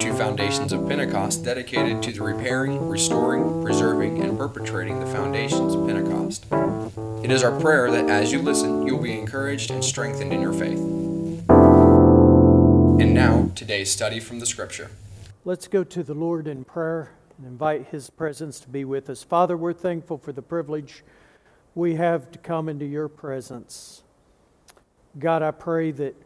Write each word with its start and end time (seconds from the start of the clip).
to 0.00 0.14
Foundations 0.14 0.72
of 0.72 0.88
Pentecost, 0.88 1.44
dedicated 1.44 2.02
to 2.02 2.10
the 2.10 2.22
repairing, 2.22 2.88
restoring, 2.88 3.62
preserving, 3.62 4.22
and 4.22 4.38
perpetrating 4.38 4.98
the 4.98 5.04
foundations 5.04 5.74
of 5.74 5.86
Pentecost. 5.86 6.46
It 7.22 7.30
is 7.30 7.42
our 7.42 7.60
prayer 7.60 7.90
that 7.90 8.08
as 8.08 8.32
you 8.32 8.40
listen, 8.40 8.86
you 8.86 8.96
will 8.96 9.02
be 9.02 9.18
encouraged 9.18 9.70
and 9.70 9.84
strengthened 9.84 10.32
in 10.32 10.40
your 10.40 10.54
faith. 10.54 10.78
And 12.98 13.12
now, 13.12 13.50
today's 13.54 13.90
study 13.90 14.20
from 14.20 14.38
the 14.38 14.46
Scripture. 14.46 14.90
Let's 15.44 15.68
go 15.68 15.84
to 15.84 16.02
the 16.02 16.14
Lord 16.14 16.48
in 16.48 16.64
prayer 16.64 17.10
and 17.36 17.46
invite 17.46 17.88
His 17.88 18.08
presence 18.08 18.58
to 18.60 18.70
be 18.70 18.86
with 18.86 19.10
us. 19.10 19.22
Father, 19.22 19.54
we're 19.54 19.74
thankful 19.74 20.16
for 20.16 20.32
the 20.32 20.40
privilege 20.40 21.04
we 21.74 21.96
have 21.96 22.32
to 22.32 22.38
come 22.38 22.70
into 22.70 22.86
your 22.86 23.08
presence. 23.08 24.02
God, 25.18 25.42
I 25.42 25.50
pray 25.50 25.90
that 25.90 26.16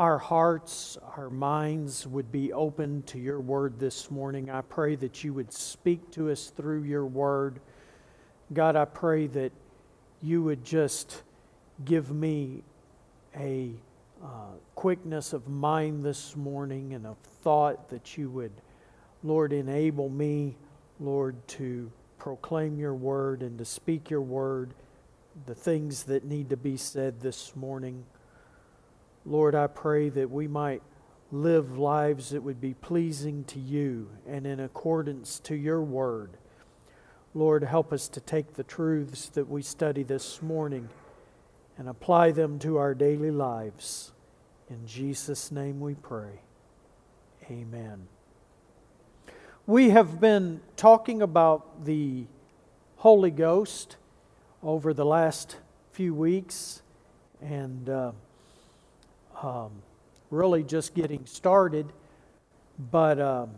our 0.00 0.16
hearts, 0.16 0.96
our 1.14 1.28
minds 1.28 2.06
would 2.06 2.32
be 2.32 2.54
open 2.54 3.02
to 3.02 3.18
your 3.18 3.38
word 3.38 3.78
this 3.78 4.10
morning. 4.10 4.48
I 4.48 4.62
pray 4.62 4.96
that 4.96 5.22
you 5.22 5.34
would 5.34 5.52
speak 5.52 6.10
to 6.12 6.30
us 6.30 6.46
through 6.48 6.84
your 6.84 7.04
word. 7.04 7.60
God, 8.50 8.76
I 8.76 8.86
pray 8.86 9.26
that 9.26 9.52
you 10.22 10.42
would 10.42 10.64
just 10.64 11.22
give 11.84 12.10
me 12.10 12.62
a 13.36 13.72
uh, 14.24 14.54
quickness 14.74 15.34
of 15.34 15.48
mind 15.48 16.02
this 16.02 16.34
morning 16.34 16.94
and 16.94 17.06
of 17.06 17.18
thought 17.42 17.90
that 17.90 18.16
you 18.16 18.30
would, 18.30 18.52
Lord, 19.22 19.52
enable 19.52 20.08
me, 20.08 20.56
Lord, 20.98 21.46
to 21.48 21.92
proclaim 22.16 22.78
your 22.78 22.94
word 22.94 23.42
and 23.42 23.58
to 23.58 23.66
speak 23.66 24.08
your 24.08 24.22
word, 24.22 24.72
the 25.44 25.54
things 25.54 26.04
that 26.04 26.24
need 26.24 26.48
to 26.48 26.56
be 26.56 26.78
said 26.78 27.20
this 27.20 27.54
morning. 27.54 28.06
Lord, 29.26 29.54
I 29.54 29.66
pray 29.66 30.08
that 30.08 30.30
we 30.30 30.48
might 30.48 30.82
live 31.32 31.78
lives 31.78 32.30
that 32.30 32.42
would 32.42 32.60
be 32.60 32.74
pleasing 32.74 33.44
to 33.44 33.58
you 33.58 34.08
and 34.26 34.46
in 34.46 34.60
accordance 34.60 35.38
to 35.40 35.54
your 35.54 35.82
word. 35.82 36.36
Lord, 37.34 37.62
help 37.62 37.92
us 37.92 38.08
to 38.08 38.20
take 38.20 38.54
the 38.54 38.64
truths 38.64 39.28
that 39.28 39.48
we 39.48 39.62
study 39.62 40.02
this 40.02 40.42
morning 40.42 40.88
and 41.78 41.88
apply 41.88 42.32
them 42.32 42.58
to 42.60 42.78
our 42.78 42.94
daily 42.94 43.30
lives. 43.30 44.12
In 44.68 44.86
Jesus' 44.86 45.52
name 45.52 45.80
we 45.80 45.94
pray. 45.94 46.40
Amen. 47.50 48.08
We 49.66 49.90
have 49.90 50.20
been 50.20 50.60
talking 50.76 51.22
about 51.22 51.84
the 51.84 52.26
Holy 52.96 53.30
Ghost 53.30 53.96
over 54.62 54.92
the 54.92 55.04
last 55.04 55.56
few 55.92 56.14
weeks 56.14 56.82
and 57.40 57.88
uh, 57.88 58.12
um, 59.42 59.70
really 60.30 60.62
just 60.62 60.94
getting 60.94 61.26
started. 61.26 61.92
But 62.78 63.20
um, 63.20 63.50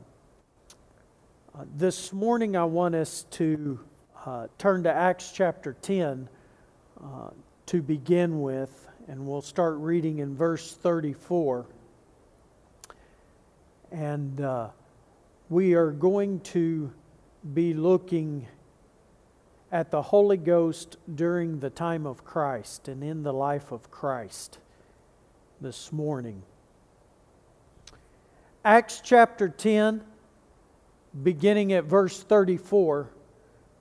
uh, 1.54 1.64
this 1.76 2.12
morning 2.12 2.56
I 2.56 2.64
want 2.64 2.94
us 2.94 3.24
to 3.32 3.80
uh, 4.24 4.46
turn 4.58 4.84
to 4.84 4.92
Acts 4.92 5.32
chapter 5.32 5.76
10 5.82 6.28
uh, 7.02 7.30
to 7.66 7.82
begin 7.82 8.40
with, 8.40 8.88
and 9.08 9.26
we'll 9.26 9.42
start 9.42 9.76
reading 9.78 10.18
in 10.18 10.36
verse 10.36 10.74
34. 10.74 11.66
And 13.90 14.40
uh, 14.40 14.68
we 15.48 15.74
are 15.74 15.90
going 15.90 16.40
to 16.40 16.92
be 17.52 17.74
looking 17.74 18.46
at 19.70 19.90
the 19.90 20.02
Holy 20.02 20.36
Ghost 20.36 20.96
during 21.12 21.60
the 21.60 21.70
time 21.70 22.06
of 22.06 22.24
Christ 22.24 22.88
and 22.88 23.02
in 23.02 23.22
the 23.22 23.32
life 23.32 23.72
of 23.72 23.90
Christ 23.90 24.58
this 25.62 25.92
morning. 25.92 26.42
Acts 28.64 29.00
chapter 29.02 29.48
10, 29.48 30.02
beginning 31.22 31.72
at 31.72 31.84
verse 31.84 32.20
34, 32.20 33.08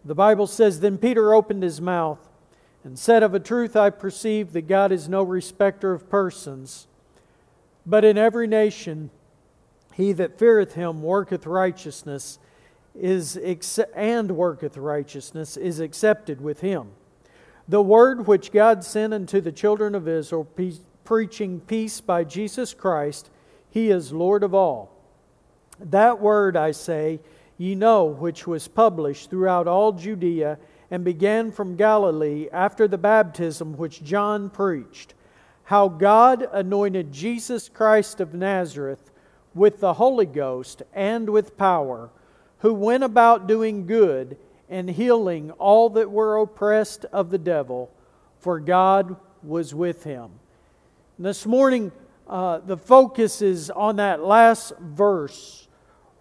the 0.05 0.13
Bible 0.13 0.45
says 0.45 0.79
Then 0.79 0.99
Peter 0.99 1.33
opened 1.33 1.63
his 1.63 1.81
mouth 1.81 2.29
and 2.83 2.99
said, 2.99 3.23
Of 3.23 3.33
a 3.33 3.39
truth 3.39 3.75
I 3.75 3.89
perceive 3.89 4.53
that 4.53 4.67
God 4.67 4.91
is 4.91 5.09
no 5.09 5.23
respecter 5.23 5.91
of 5.91 6.07
persons, 6.07 6.85
but 7.83 8.05
in 8.05 8.15
every 8.15 8.45
nation 8.45 9.09
he 9.93 10.11
that 10.13 10.37
feareth 10.37 10.73
him 10.73 11.01
worketh 11.01 11.47
righteousness 11.47 12.37
is 12.93 13.37
and 13.95 14.31
worketh 14.31 14.77
righteousness 14.77 15.57
is 15.57 15.79
accepted 15.79 16.41
with 16.41 16.59
him. 16.61 16.91
The 17.67 17.81
word 17.81 18.27
which 18.27 18.51
God 18.51 18.83
sent 18.83 19.13
unto 19.13 19.41
the 19.41 19.51
children 19.51 19.95
of 19.95 20.07
Israel 20.07 20.45
preaching 21.11 21.59
peace 21.59 21.99
by 21.99 22.23
Jesus 22.23 22.73
Christ, 22.73 23.29
he 23.69 23.89
is 23.89 24.13
Lord 24.13 24.43
of 24.43 24.53
all. 24.53 24.95
That 25.77 26.21
word, 26.21 26.55
I 26.55 26.71
say, 26.71 27.19
ye 27.57 27.75
know, 27.75 28.05
which 28.05 28.47
was 28.47 28.69
published 28.69 29.29
throughout 29.29 29.67
all 29.67 29.91
Judea 29.91 30.57
and 30.89 31.03
began 31.03 31.51
from 31.51 31.75
Galilee 31.75 32.47
after 32.53 32.87
the 32.87 32.97
baptism 32.97 33.75
which 33.75 34.05
John 34.05 34.49
preached, 34.49 35.13
how 35.65 35.89
God 35.89 36.47
anointed 36.49 37.11
Jesus 37.11 37.67
Christ 37.67 38.21
of 38.21 38.33
Nazareth 38.33 39.11
with 39.53 39.81
the 39.81 39.95
Holy 39.95 40.25
Ghost 40.25 40.81
and 40.93 41.29
with 41.29 41.57
power, 41.57 42.09
who 42.59 42.73
went 42.73 43.03
about 43.03 43.47
doing 43.47 43.85
good 43.85 44.37
and 44.69 44.89
healing 44.89 45.51
all 45.59 45.89
that 45.89 46.09
were 46.09 46.37
oppressed 46.37 47.03
of 47.11 47.31
the 47.31 47.37
devil, 47.37 47.91
for 48.39 48.61
God 48.61 49.17
was 49.43 49.75
with 49.75 50.05
him. 50.05 50.31
This 51.21 51.45
morning, 51.45 51.91
uh, 52.27 52.61
the 52.65 52.77
focus 52.77 53.43
is 53.43 53.69
on 53.69 53.97
that 53.97 54.23
last 54.23 54.73
verse 54.79 55.67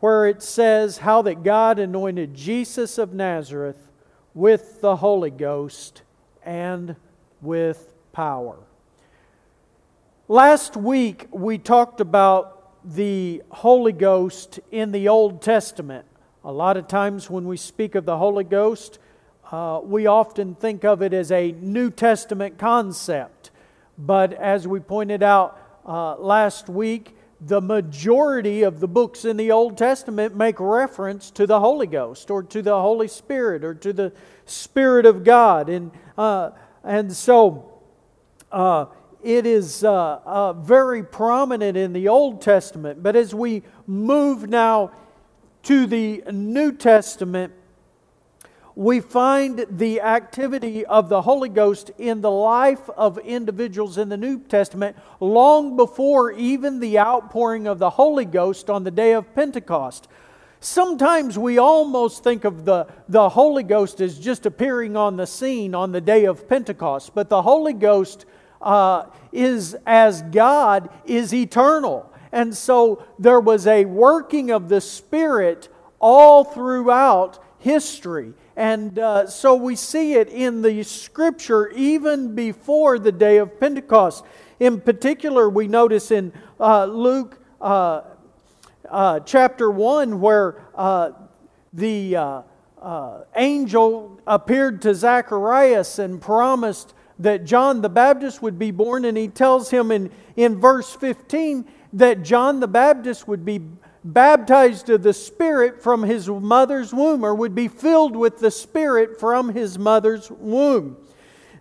where 0.01 0.27
it 0.27 0.43
says 0.43 0.99
how 0.99 1.23
that 1.23 1.43
God 1.43 1.79
anointed 1.79 2.35
Jesus 2.35 2.99
of 2.99 3.15
Nazareth 3.15 3.89
with 4.35 4.83
the 4.83 4.97
Holy 4.97 5.31
Ghost 5.31 6.03
and 6.45 6.97
with 7.41 7.95
power. 8.13 8.59
Last 10.29 10.77
week, 10.77 11.29
we 11.31 11.57
talked 11.57 12.03
about 12.03 12.75
the 12.85 13.43
Holy 13.49 13.93
Ghost 13.93 14.61
in 14.71 14.93
the 14.93 15.09
Old 15.09 15.41
Testament. 15.41 16.05
A 16.45 16.53
lot 16.53 16.77
of 16.77 16.89
times, 16.89 17.31
when 17.31 17.47
we 17.47 17.57
speak 17.57 17.95
of 17.95 18.05
the 18.05 18.19
Holy 18.19 18.45
Ghost, 18.45 18.99
uh, 19.51 19.81
we 19.83 20.07
often 20.07 20.55
think 20.55 20.85
of 20.85 21.01
it 21.01 21.15
as 21.15 21.33
a 21.33 21.53
New 21.53 21.91
Testament 21.91 22.59
concept. 22.59 23.40
But 24.01 24.33
as 24.33 24.67
we 24.67 24.81
pointed 24.81 25.23
out 25.23 25.61
uh, 25.87 26.17
last 26.17 26.69
week, 26.69 27.15
the 27.41 27.61
majority 27.61 28.63
of 28.63 28.81
the 28.81 28.89
books 28.89 29.25
in 29.25 29.37
the 29.37 29.51
Old 29.51 29.77
Testament 29.77 30.35
make 30.35 30.59
reference 30.59 31.31
to 31.33 31.47
the 31.47 31.61
Holy 31.61 31.87
Ghost 31.87 32.31
or 32.31 32.43
to 32.43 32.63
the 32.63 32.79
Holy 32.81 33.09
Spirit 33.09 33.65
or 33.65 33.75
to 33.75 33.93
the 33.93 34.13
Spirit 34.47 35.07
of 35.07 35.25
God. 35.25 35.69
And, 35.69 35.91
uh, 36.17 36.51
and 36.83 37.13
so 37.13 37.83
uh, 38.51 38.87
it 39.23 39.45
is 39.45 39.85
uh, 39.85 40.21
uh, 40.25 40.53
very 40.55 41.03
prominent 41.03 41.77
in 41.77 41.93
the 41.93 42.09
Old 42.09 42.41
Testament. 42.41 43.03
But 43.03 43.17
as 43.17 43.35
we 43.35 43.63
move 43.87 44.49
now 44.49 44.93
to 45.65 45.87
the 45.87 46.23
New 46.33 46.73
Testament, 46.73 47.53
we 48.81 48.99
find 48.99 49.67
the 49.69 50.01
activity 50.01 50.87
of 50.87 51.11
the 51.11 51.21
Holy 51.21 51.51
Ghost 51.51 51.91
in 51.99 52.23
the 52.23 52.31
life 52.31 52.89
of 52.97 53.19
individuals 53.19 53.99
in 53.99 54.09
the 54.09 54.17
New 54.17 54.39
Testament 54.39 54.97
long 55.21 55.77
before 55.77 56.33
even 56.33 56.81
the 56.81 56.99
outpouring 56.99 57.67
of 57.67 57.79
the 57.79 57.91
Holy 57.91 58.25
Ghost 58.25 58.71
on 58.71 58.83
the 58.83 58.91
day 58.91 59.13
of 59.13 59.35
Pentecost. 59.35 60.09
Sometimes 60.61 61.37
we 61.39 61.59
almost 61.59 62.25
think 62.25 62.45
of 62.45 62.65
the, 62.65 62.87
the 63.07 63.29
Holy 63.29 63.65
Ghost 63.65 64.01
as 64.01 64.19
just 64.19 64.47
appearing 64.47 64.97
on 64.97 65.19
the 65.19 65.27
scene 65.27 65.75
on 65.75 65.93
the 65.93 66.01
day 66.01 66.25
of 66.25 66.49
Pentecost, 66.49 67.15
but 67.15 67.29
the 67.29 67.43
Holy 67.43 67.75
Ghost 67.75 68.25
uh, 68.63 69.05
is, 69.31 69.77
as 69.85 70.23
God, 70.23 70.89
is 71.05 71.35
eternal. 71.35 72.11
And 72.33 72.57
so 72.57 73.05
there 73.19 73.41
was 73.41 73.67
a 73.67 73.85
working 73.85 74.51
of 74.51 74.71
the 74.71 74.81
Spirit 74.81 75.69
all 76.01 76.45
throughout 76.45 77.45
history. 77.59 78.33
And 78.61 78.99
uh, 78.99 79.27
so 79.27 79.55
we 79.55 79.75
see 79.75 80.13
it 80.17 80.29
in 80.29 80.61
the 80.61 80.83
scripture 80.83 81.71
even 81.71 82.35
before 82.35 82.99
the 82.99 83.11
day 83.11 83.39
of 83.39 83.59
Pentecost. 83.59 84.23
In 84.59 84.83
particular, 84.83 85.49
we 85.49 85.67
notice 85.67 86.11
in 86.11 86.31
uh, 86.61 86.85
Luke 86.85 87.41
uh, 87.59 88.03
uh 88.91 89.21
chapter 89.21 89.71
1 89.71 90.21
where 90.21 90.63
uh, 90.75 91.13
the 91.73 92.17
uh, 92.17 92.43
angel 93.35 94.21
appeared 94.27 94.83
to 94.83 94.95
Zacharias 94.95 95.99
and 95.99 96.21
promised 96.21 96.93
that 97.19 97.47
John 97.47 97.81
the 97.81 97.89
Baptist 97.89 98.43
would 98.43 98.59
be 98.59 98.73
born, 98.73 99.07
and 99.07 99.17
he 99.17 99.29
tells 99.29 99.71
him 99.71 99.91
in, 99.91 100.11
in 100.37 100.61
verse 100.61 100.95
15 100.95 101.65
that 101.95 102.23
John 102.23 102.61
the 102.61 102.69
Baptist 102.69 103.27
would 103.27 103.47
be 103.47 103.63
baptized 104.05 104.89
of 104.91 105.03
the 105.03 105.13
Spirit 105.13 105.83
from 105.83 106.03
his 106.03 106.29
mother's 106.29 106.93
womb, 106.93 107.25
or 107.25 107.35
would 107.35 107.55
be 107.55 107.69
filled 107.69 108.17
with 108.17 108.39
the 108.39 108.51
Spirit 108.51 109.21
from 109.21 109.51
his 109.51 109.79
mother's 109.79 110.31
womb. 110.31 110.97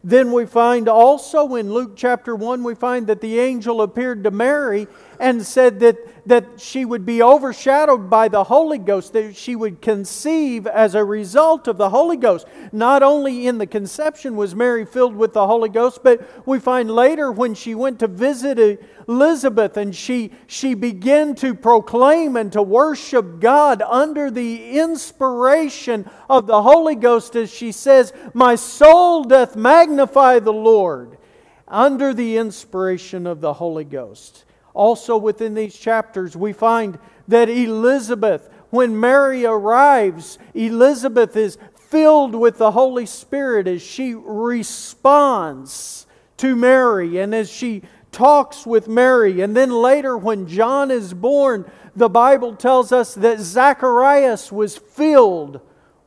Then 0.04 0.32
we 0.32 0.46
find 0.46 0.88
also 0.88 1.56
in 1.56 1.74
Luke 1.74 1.94
chapter 1.96 2.36
1, 2.36 2.64
we 2.64 2.76
find 2.76 3.08
that 3.08 3.20
the 3.20 3.40
angel 3.40 3.82
appeared 3.82 4.24
to 4.24 4.32
Mary 4.32 4.88
and 5.20 5.46
said 5.46 5.82
that, 5.82 5.98
that 6.26 6.46
she 6.62 6.86
would 6.86 7.06
be 7.06 7.22
overshadowed 7.22 8.10
by 8.10 8.30
the 8.30 8.46
Holy 8.46 8.78
Ghost, 8.78 9.12
that 9.14 9.36
she 9.36 9.54
would 9.54 9.82
conceive 9.82 10.66
as 10.66 10.96
a 10.96 11.04
result 11.04 11.68
of 11.68 11.78
the 11.78 11.90
Holy 11.90 12.16
Ghost. 12.16 12.48
Not 12.72 13.04
only 13.04 13.46
in 13.46 13.58
the 13.58 13.68
conception 13.68 14.38
was 14.38 14.56
Mary 14.56 14.86
filled 14.86 15.16
with 15.16 15.34
the 15.34 15.46
Holy 15.46 15.68
Ghost, 15.68 16.00
but 16.04 16.48
we 16.48 16.60
find 16.60 16.90
later 16.90 17.32
when 17.32 17.54
she 17.54 17.76
went 17.76 18.00
to 18.00 18.08
visit 18.08 18.82
Elizabeth 19.10 19.76
and 19.76 19.94
she, 19.94 20.32
she 20.48 20.74
began 20.74 21.36
to 21.36 21.54
proclaim 21.54 22.38
and 22.38 22.54
to 22.54 22.62
worship 22.62 23.42
God 23.42 23.82
under 23.82 24.32
the 24.32 24.80
inspiration 24.80 26.10
of 26.30 26.48
the 26.48 26.62
Holy 26.62 26.96
Ghost, 26.96 27.36
as 27.36 27.54
she 27.54 27.74
says, 27.74 28.14
My 28.34 28.56
soul 28.56 29.26
doth 29.26 29.58
magnify 29.58 30.40
the 30.40 30.54
Lord, 30.54 31.18
under 31.68 32.14
the 32.14 32.38
inspiration 32.38 33.28
of 33.28 33.42
the 33.42 33.54
Holy 33.54 33.84
Ghost. 33.84 34.46
Also, 34.80 35.18
within 35.18 35.56
these 35.56 35.78
chapters, 35.78 36.38
we 36.38 36.54
find 36.54 36.98
that 37.28 37.50
Elizabeth, 37.50 38.50
when 38.70 38.98
Mary 38.98 39.44
arrives, 39.44 40.40
Elizabeth 40.54 41.36
is 41.36 41.58
filled 41.76 42.34
with 42.34 42.60
the 42.60 42.72
Holy 42.72 43.06
Spirit 43.06 43.68
as 43.68 43.82
she 43.82 44.14
responds 44.14 46.08
to 46.38 46.56
Mary 46.56 47.18
and 47.18 47.36
as 47.36 47.52
she 47.52 47.82
talks 48.14 48.66
with 48.66 48.88
Mary. 48.88 49.42
And 49.42 49.54
then 49.54 49.70
later, 49.70 50.18
when 50.18 50.48
John 50.48 50.92
is 50.92 51.14
born, 51.14 51.70
the 51.94 52.08
Bible 52.08 52.56
tells 52.56 52.94
us 52.94 53.16
that 53.16 53.42
Zacharias 53.42 54.50
was 54.50 54.78
filled 54.78 55.60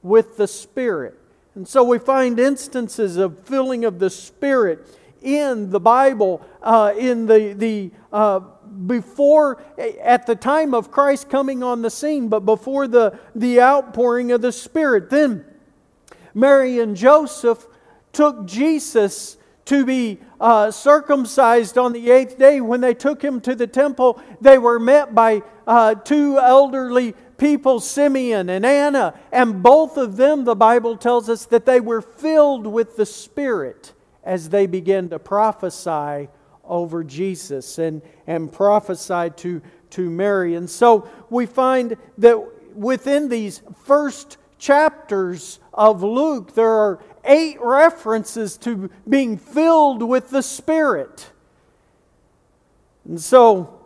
with 0.02 0.38
the 0.38 0.48
Spirit. 0.48 1.18
And 1.54 1.68
so 1.68 1.84
we 1.84 1.98
find 1.98 2.40
instances 2.40 3.18
of 3.18 3.38
filling 3.40 3.84
of 3.84 3.98
the 3.98 4.08
Spirit 4.08 4.86
in 5.20 5.68
the 5.68 5.78
Bible, 5.78 6.40
uh, 6.62 6.94
in 6.96 7.26
the, 7.26 7.52
the 7.52 7.90
uh, 8.10 8.40
before, 8.86 9.62
at 9.78 10.26
the 10.26 10.34
time 10.34 10.74
of 10.74 10.90
Christ 10.90 11.28
coming 11.28 11.62
on 11.62 11.82
the 11.82 11.90
scene, 11.90 12.28
but 12.28 12.40
before 12.40 12.88
the, 12.88 13.18
the 13.34 13.60
outpouring 13.60 14.32
of 14.32 14.40
the 14.40 14.52
Spirit. 14.52 15.10
Then 15.10 15.44
Mary 16.34 16.78
and 16.80 16.96
Joseph 16.96 17.66
took 18.12 18.46
Jesus 18.46 19.36
to 19.64 19.84
be 19.84 20.18
uh, 20.40 20.70
circumcised 20.70 21.78
on 21.78 21.92
the 21.92 22.10
eighth 22.10 22.38
day. 22.38 22.60
When 22.60 22.80
they 22.80 22.94
took 22.94 23.22
him 23.22 23.40
to 23.42 23.54
the 23.54 23.66
temple, 23.66 24.20
they 24.40 24.58
were 24.58 24.80
met 24.80 25.14
by 25.14 25.42
uh, 25.66 25.94
two 25.94 26.38
elderly 26.38 27.14
people, 27.38 27.80
Simeon 27.80 28.48
and 28.48 28.64
Anna, 28.64 29.18
and 29.32 29.62
both 29.62 29.96
of 29.96 30.16
them, 30.16 30.44
the 30.44 30.54
Bible 30.54 30.96
tells 30.96 31.28
us, 31.28 31.46
that 31.46 31.66
they 31.66 31.80
were 31.80 32.00
filled 32.00 32.66
with 32.66 32.96
the 32.96 33.06
Spirit 33.06 33.92
as 34.24 34.50
they 34.50 34.66
began 34.66 35.08
to 35.08 35.18
prophesy 35.18 36.28
over 36.64 37.04
Jesus 37.04 37.78
and, 37.78 38.02
and 38.26 38.52
prophesied 38.52 39.36
to, 39.38 39.62
to 39.90 40.08
Mary. 40.08 40.54
And 40.54 40.68
so 40.68 41.08
we 41.30 41.46
find 41.46 41.96
that 42.18 42.38
within 42.76 43.28
these 43.28 43.62
first 43.84 44.38
chapters 44.58 45.58
of 45.74 46.02
Luke, 46.02 46.54
there 46.54 46.70
are 46.70 47.02
eight 47.24 47.60
references 47.60 48.56
to 48.58 48.90
being 49.08 49.36
filled 49.36 50.02
with 50.02 50.30
the 50.30 50.42
Spirit. 50.42 51.30
And 53.04 53.20
so 53.20 53.80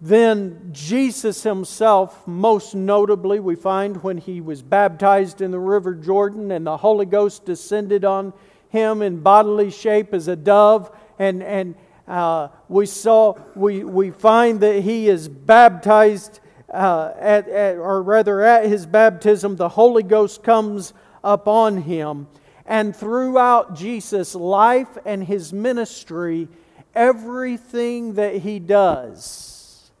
then 0.00 0.70
Jesus 0.72 1.42
himself, 1.42 2.26
most 2.26 2.74
notably, 2.74 3.38
we 3.38 3.54
find 3.54 4.02
when 4.02 4.16
he 4.16 4.40
was 4.40 4.62
baptized 4.62 5.40
in 5.40 5.50
the 5.50 5.58
River 5.58 5.94
Jordan 5.94 6.50
and 6.50 6.66
the 6.66 6.78
Holy 6.78 7.06
Ghost 7.06 7.44
descended 7.44 8.04
on 8.04 8.32
him 8.70 9.02
in 9.02 9.20
bodily 9.20 9.70
shape 9.70 10.14
as 10.14 10.28
a 10.28 10.36
dove 10.36 10.90
and, 11.18 11.42
and 11.42 11.74
uh, 12.10 12.48
we 12.68 12.86
saw, 12.86 13.34
we, 13.54 13.84
we 13.84 14.10
find 14.10 14.58
that 14.60 14.82
he 14.82 15.08
is 15.08 15.28
baptized, 15.28 16.40
uh, 16.68 17.12
at, 17.16 17.48
at, 17.48 17.76
or 17.76 18.02
rather 18.02 18.42
at 18.42 18.66
his 18.66 18.84
baptism, 18.84 19.54
the 19.54 19.68
Holy 19.68 20.02
Ghost 20.02 20.42
comes 20.42 20.92
upon 21.22 21.82
him. 21.82 22.26
And 22.66 22.96
throughout 22.96 23.76
Jesus' 23.76 24.34
life 24.34 24.98
and 25.04 25.22
his 25.22 25.52
ministry, 25.52 26.48
everything 26.96 28.14
that 28.14 28.36
he 28.36 28.58
does 28.58 29.92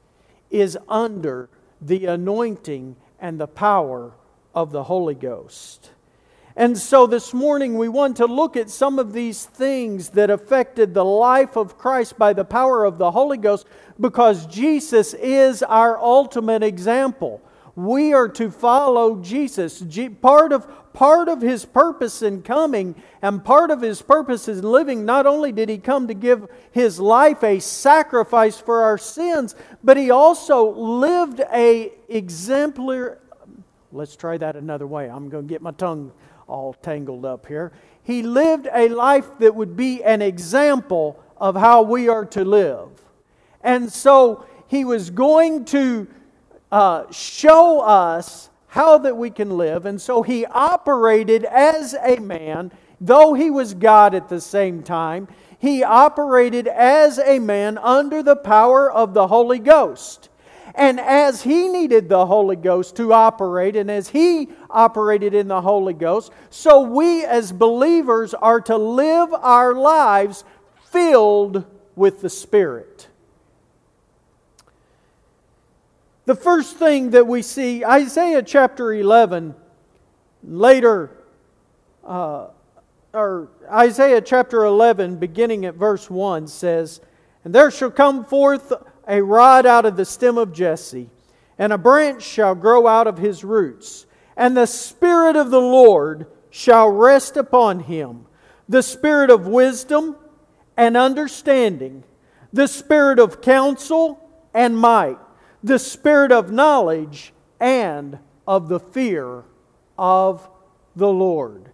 is 0.50 0.76
under 0.88 1.48
the 1.80 2.06
anointing 2.06 2.96
and 3.20 3.38
the 3.38 3.46
power 3.46 4.12
of 4.52 4.72
the 4.72 4.82
Holy 4.82 5.14
Ghost. 5.14 5.92
And 6.56 6.76
so 6.76 7.06
this 7.06 7.32
morning 7.32 7.78
we 7.78 7.88
want 7.88 8.16
to 8.16 8.26
look 8.26 8.56
at 8.56 8.70
some 8.70 8.98
of 8.98 9.12
these 9.12 9.44
things 9.46 10.10
that 10.10 10.30
affected 10.30 10.94
the 10.94 11.04
life 11.04 11.56
of 11.56 11.78
Christ 11.78 12.18
by 12.18 12.32
the 12.32 12.44
power 12.44 12.84
of 12.84 12.98
the 12.98 13.12
Holy 13.12 13.38
Ghost 13.38 13.66
because 14.00 14.46
Jesus 14.46 15.14
is 15.14 15.62
our 15.62 15.98
ultimate 15.98 16.62
example. 16.62 17.40
We 17.76 18.12
are 18.12 18.28
to 18.30 18.50
follow 18.50 19.22
Jesus. 19.22 19.82
Part 20.20 20.52
of, 20.52 20.92
part 20.92 21.28
of 21.28 21.40
his 21.40 21.64
purpose 21.64 22.20
in 22.20 22.42
coming 22.42 22.96
and 23.22 23.44
part 23.44 23.70
of 23.70 23.80
his 23.80 24.02
purpose 24.02 24.48
in 24.48 24.62
living, 24.62 25.04
not 25.04 25.26
only 25.26 25.52
did 25.52 25.68
he 25.68 25.78
come 25.78 26.08
to 26.08 26.14
give 26.14 26.48
his 26.72 26.98
life 26.98 27.44
a 27.44 27.60
sacrifice 27.60 28.58
for 28.58 28.82
our 28.82 28.98
sins, 28.98 29.54
but 29.84 29.96
he 29.96 30.10
also 30.10 30.68
lived 30.72 31.40
a 31.52 31.92
exemplar. 32.08 33.18
Let's 33.92 34.16
try 34.16 34.36
that 34.38 34.56
another 34.56 34.86
way. 34.86 35.08
I'm 35.08 35.28
going 35.28 35.46
to 35.46 35.48
get 35.48 35.62
my 35.62 35.72
tongue 35.72 36.12
all 36.50 36.74
tangled 36.74 37.24
up 37.24 37.46
here. 37.46 37.72
He 38.02 38.22
lived 38.22 38.68
a 38.72 38.88
life 38.88 39.38
that 39.38 39.54
would 39.54 39.76
be 39.76 40.02
an 40.02 40.20
example 40.20 41.22
of 41.36 41.54
how 41.56 41.82
we 41.82 42.08
are 42.08 42.26
to 42.26 42.44
live. 42.44 42.88
And 43.62 43.92
so 43.92 44.46
he 44.66 44.84
was 44.84 45.10
going 45.10 45.64
to 45.66 46.08
uh, 46.72 47.10
show 47.10 47.80
us 47.80 48.50
how 48.68 48.98
that 48.98 49.16
we 49.16 49.30
can 49.30 49.56
live. 49.56 49.86
And 49.86 50.00
so 50.00 50.22
he 50.22 50.46
operated 50.46 51.44
as 51.44 51.94
a 51.94 52.18
man, 52.18 52.72
though 53.00 53.34
he 53.34 53.50
was 53.50 53.74
God 53.74 54.14
at 54.14 54.28
the 54.28 54.40
same 54.40 54.82
time. 54.82 55.28
He 55.58 55.82
operated 55.82 56.66
as 56.66 57.18
a 57.18 57.38
man 57.38 57.76
under 57.78 58.22
the 58.22 58.36
power 58.36 58.90
of 58.90 59.12
the 59.12 59.26
Holy 59.26 59.58
Ghost. 59.58 60.29
And 60.74 61.00
as 61.00 61.42
he 61.42 61.68
needed 61.68 62.08
the 62.08 62.26
Holy 62.26 62.56
Ghost 62.56 62.96
to 62.96 63.12
operate, 63.12 63.76
and 63.76 63.90
as 63.90 64.08
he 64.08 64.48
operated 64.68 65.34
in 65.34 65.48
the 65.48 65.60
Holy 65.60 65.94
Ghost, 65.94 66.32
so 66.48 66.82
we 66.82 67.24
as 67.24 67.52
believers 67.52 68.34
are 68.34 68.60
to 68.62 68.76
live 68.76 69.32
our 69.34 69.74
lives 69.74 70.44
filled 70.90 71.64
with 71.96 72.20
the 72.20 72.30
Spirit. 72.30 73.08
The 76.26 76.34
first 76.34 76.76
thing 76.76 77.10
that 77.10 77.26
we 77.26 77.42
see, 77.42 77.84
Isaiah 77.84 78.42
chapter 78.42 78.92
11, 78.92 79.54
later, 80.44 81.10
uh, 82.04 82.48
or 83.12 83.48
Isaiah 83.68 84.20
chapter 84.20 84.64
11, 84.64 85.16
beginning 85.16 85.64
at 85.64 85.74
verse 85.74 86.08
1, 86.08 86.46
says, 86.46 87.00
And 87.44 87.54
there 87.54 87.70
shall 87.70 87.90
come 87.90 88.24
forth 88.24 88.72
a 89.06 89.22
rod 89.22 89.66
out 89.66 89.84
of 89.84 89.96
the 89.96 90.04
stem 90.04 90.38
of 90.38 90.52
Jesse, 90.52 91.10
and 91.58 91.72
a 91.72 91.78
branch 91.78 92.22
shall 92.22 92.54
grow 92.54 92.86
out 92.86 93.06
of 93.06 93.18
his 93.18 93.44
roots. 93.44 94.06
And 94.36 94.56
the 94.56 94.66
Spirit 94.66 95.36
of 95.36 95.50
the 95.50 95.60
Lord 95.60 96.26
shall 96.50 96.88
rest 96.88 97.36
upon 97.36 97.80
him 97.80 98.26
the 98.68 98.82
Spirit 98.82 99.30
of 99.30 99.48
wisdom 99.48 100.16
and 100.76 100.96
understanding, 100.96 102.04
the 102.52 102.68
Spirit 102.68 103.18
of 103.18 103.42
counsel 103.42 104.18
and 104.54 104.78
might, 104.78 105.18
the 105.62 105.78
Spirit 105.78 106.30
of 106.30 106.52
knowledge 106.52 107.32
and 107.58 108.18
of 108.46 108.68
the 108.68 108.78
fear 108.78 109.44
of 109.98 110.48
the 110.94 111.08
Lord. 111.08 111.70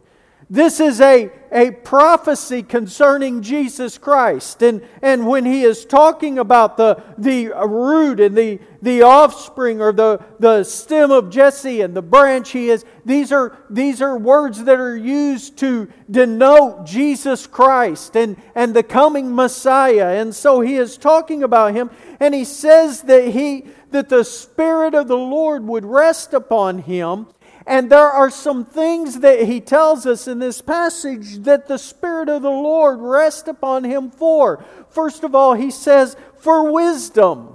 This 0.48 0.78
is 0.78 1.00
a, 1.00 1.32
a 1.50 1.72
prophecy 1.72 2.62
concerning 2.62 3.42
Jesus 3.42 3.98
Christ. 3.98 4.62
And, 4.62 4.80
and 5.02 5.26
when 5.26 5.44
he 5.44 5.62
is 5.62 5.84
talking 5.84 6.38
about 6.38 6.76
the, 6.76 7.02
the 7.18 7.48
root 7.48 8.20
and 8.20 8.36
the, 8.36 8.60
the 8.80 9.02
offspring 9.02 9.80
or 9.80 9.92
the, 9.92 10.24
the 10.38 10.62
stem 10.62 11.10
of 11.10 11.30
Jesse 11.30 11.80
and 11.80 11.96
the 11.96 12.02
branch 12.02 12.50
he 12.50 12.68
is, 12.68 12.84
these 13.04 13.32
are, 13.32 13.58
these 13.68 14.00
are 14.00 14.16
words 14.16 14.62
that 14.64 14.78
are 14.78 14.96
used 14.96 15.56
to 15.58 15.88
denote 16.08 16.86
Jesus 16.86 17.48
Christ 17.48 18.14
and, 18.14 18.40
and 18.54 18.72
the 18.72 18.84
coming 18.84 19.34
Messiah. 19.34 20.20
And 20.20 20.32
so 20.32 20.60
he 20.60 20.76
is 20.76 20.96
talking 20.96 21.42
about 21.42 21.74
him 21.74 21.90
and 22.20 22.32
he 22.32 22.44
says 22.44 23.02
that, 23.02 23.26
he, 23.28 23.66
that 23.90 24.08
the 24.08 24.22
Spirit 24.22 24.94
of 24.94 25.08
the 25.08 25.18
Lord 25.18 25.64
would 25.64 25.84
rest 25.84 26.34
upon 26.34 26.78
him 26.78 27.26
and 27.66 27.90
there 27.90 28.10
are 28.10 28.30
some 28.30 28.64
things 28.64 29.20
that 29.20 29.42
he 29.42 29.60
tells 29.60 30.06
us 30.06 30.28
in 30.28 30.38
this 30.38 30.62
passage 30.62 31.38
that 31.38 31.66
the 31.66 31.78
Spirit 31.78 32.28
of 32.28 32.42
the 32.42 32.48
Lord 32.48 33.00
rests 33.00 33.48
upon 33.48 33.82
him 33.82 34.10
for. 34.10 34.64
First 34.90 35.24
of 35.24 35.34
all, 35.34 35.54
he 35.54 35.72
says, 35.72 36.16
for 36.38 36.70
wisdom. 36.70 37.54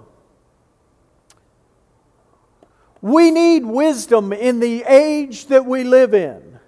We 3.02 3.32
need 3.32 3.66
wisdom 3.66 4.34
in 4.34 4.60
the 4.60 4.84
age 4.84 5.48
that 5.48 5.66
we 5.66 5.86
live 5.86 6.14
in. 6.14 6.60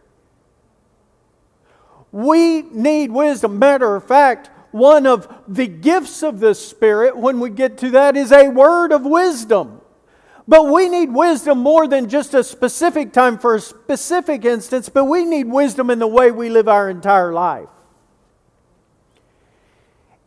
We 2.13 2.61
need 2.61 3.11
wisdom. 3.11 3.59
Matter 3.59 3.95
of 3.95 4.05
fact, 4.05 4.49
one 4.71 5.05
of 5.05 5.27
the 5.47 5.67
gifts 5.67 6.23
of 6.23 6.39
the 6.39 6.55
Spirit, 6.55 7.17
when 7.17 7.39
we 7.39 7.49
get 7.49 7.77
to 7.79 7.91
that, 7.91 8.15
is 8.15 8.31
a 8.31 8.47
word 8.47 8.93
of 8.93 9.03
wisdom. 9.03 9.81
But 10.47 10.67
we 10.67 10.89
need 10.89 11.13
wisdom 11.13 11.59
more 11.59 11.87
than 11.87 12.09
just 12.09 12.33
a 12.33 12.43
specific 12.43 13.13
time 13.13 13.37
for 13.37 13.55
a 13.55 13.61
specific 13.61 14.43
instance, 14.43 14.89
but 14.89 15.05
we 15.05 15.23
need 15.23 15.47
wisdom 15.47 15.89
in 15.89 15.99
the 15.99 16.07
way 16.07 16.31
we 16.31 16.49
live 16.49 16.67
our 16.67 16.89
entire 16.89 17.33
life. 17.33 17.69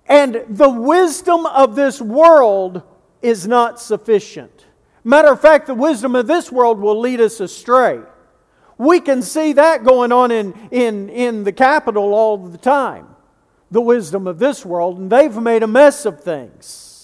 And 0.07 0.45
the 0.49 0.71
wisdom 0.71 1.45
of 1.47 1.75
this 1.75 2.01
world 2.01 2.83
is 3.21 3.47
not 3.47 3.81
sufficient. 3.81 4.65
Matter 5.05 5.33
of 5.33 5.41
fact, 5.41 5.67
the 5.67 5.75
wisdom 5.75 6.15
of 6.15 6.27
this 6.27 6.51
world 6.51 6.81
will 6.81 6.99
lead 6.99 7.21
us 7.21 7.41
astray. 7.41 8.01
We 8.79 9.01
can 9.01 9.23
see 9.23 9.53
that 9.55 9.85
going 9.85 10.13
on 10.13 10.31
in, 10.31 10.55
in, 10.71 11.09
in 11.09 11.45
the 11.45 11.53
capital 11.53 12.15
all 12.15 12.37
the 12.39 12.59
time 12.59 13.09
the 13.71 13.81
wisdom 13.81 14.27
of 14.27 14.39
this 14.39 14.65
world, 14.65 14.99
and 14.99 15.11
they've 15.11 15.37
made 15.37 15.63
a 15.63 15.67
mess 15.67 16.07
of 16.07 16.23
things. 16.23 16.96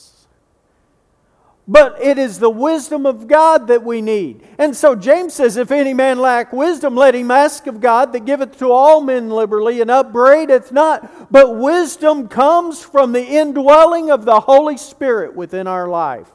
But 1.69 2.03
it 2.03 2.19
is 2.19 2.41
the 2.41 2.51
wisdom 2.51 3.07
of 3.07 3.29
God 3.29 3.69
that 3.69 3.85
we 3.85 4.03
need. 4.03 4.43
And 4.59 4.77
so 4.77 4.97
James 4.97 5.35
says, 5.35 5.57
If 5.57 5.71
any 5.71 5.95
man 5.95 6.19
lack 6.19 6.53
wisdom, 6.53 6.97
let 6.97 7.15
him 7.15 7.31
ask 7.31 7.69
of 7.69 7.81
God 7.81 8.13
that 8.13 8.25
giveth 8.25 8.59
to 8.59 8.73
all 8.73 9.01
men 9.01 9.31
liberally 9.31 9.81
and 9.81 9.91
upbraideth 9.91 10.73
not. 10.73 11.31
But 11.31 11.57
wisdom 11.57 12.27
comes 12.27 12.83
from 12.83 13.13
the 13.13 13.25
indwelling 13.25 14.11
of 14.11 14.25
the 14.25 14.41
Holy 14.41 14.77
Spirit 14.77 15.37
within 15.37 15.69
our 15.69 15.87
life. 15.87 16.29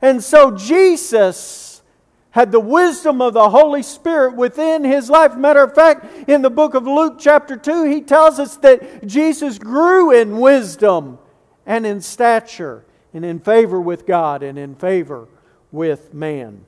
And 0.00 0.22
so 0.22 0.52
Jesus 0.52 1.82
had 2.30 2.52
the 2.52 2.60
wisdom 2.60 3.20
of 3.20 3.34
the 3.34 3.50
Holy 3.50 3.82
Spirit 3.82 4.36
within 4.36 4.84
his 4.84 5.10
life. 5.10 5.36
Matter 5.36 5.64
of 5.64 5.74
fact, 5.74 6.28
in 6.28 6.42
the 6.42 6.50
book 6.50 6.74
of 6.74 6.86
Luke, 6.86 7.16
chapter 7.18 7.56
2, 7.56 7.84
he 7.84 8.00
tells 8.00 8.38
us 8.38 8.56
that 8.58 9.04
Jesus 9.04 9.58
grew 9.58 10.12
in 10.12 10.38
wisdom 10.38 11.18
and 11.66 11.84
in 11.84 12.00
stature 12.00 12.84
and 13.14 13.24
in 13.24 13.38
favor 13.38 13.80
with 13.80 14.06
God 14.06 14.42
and 14.42 14.58
in 14.58 14.74
favor 14.74 15.28
with 15.70 16.12
man. 16.12 16.64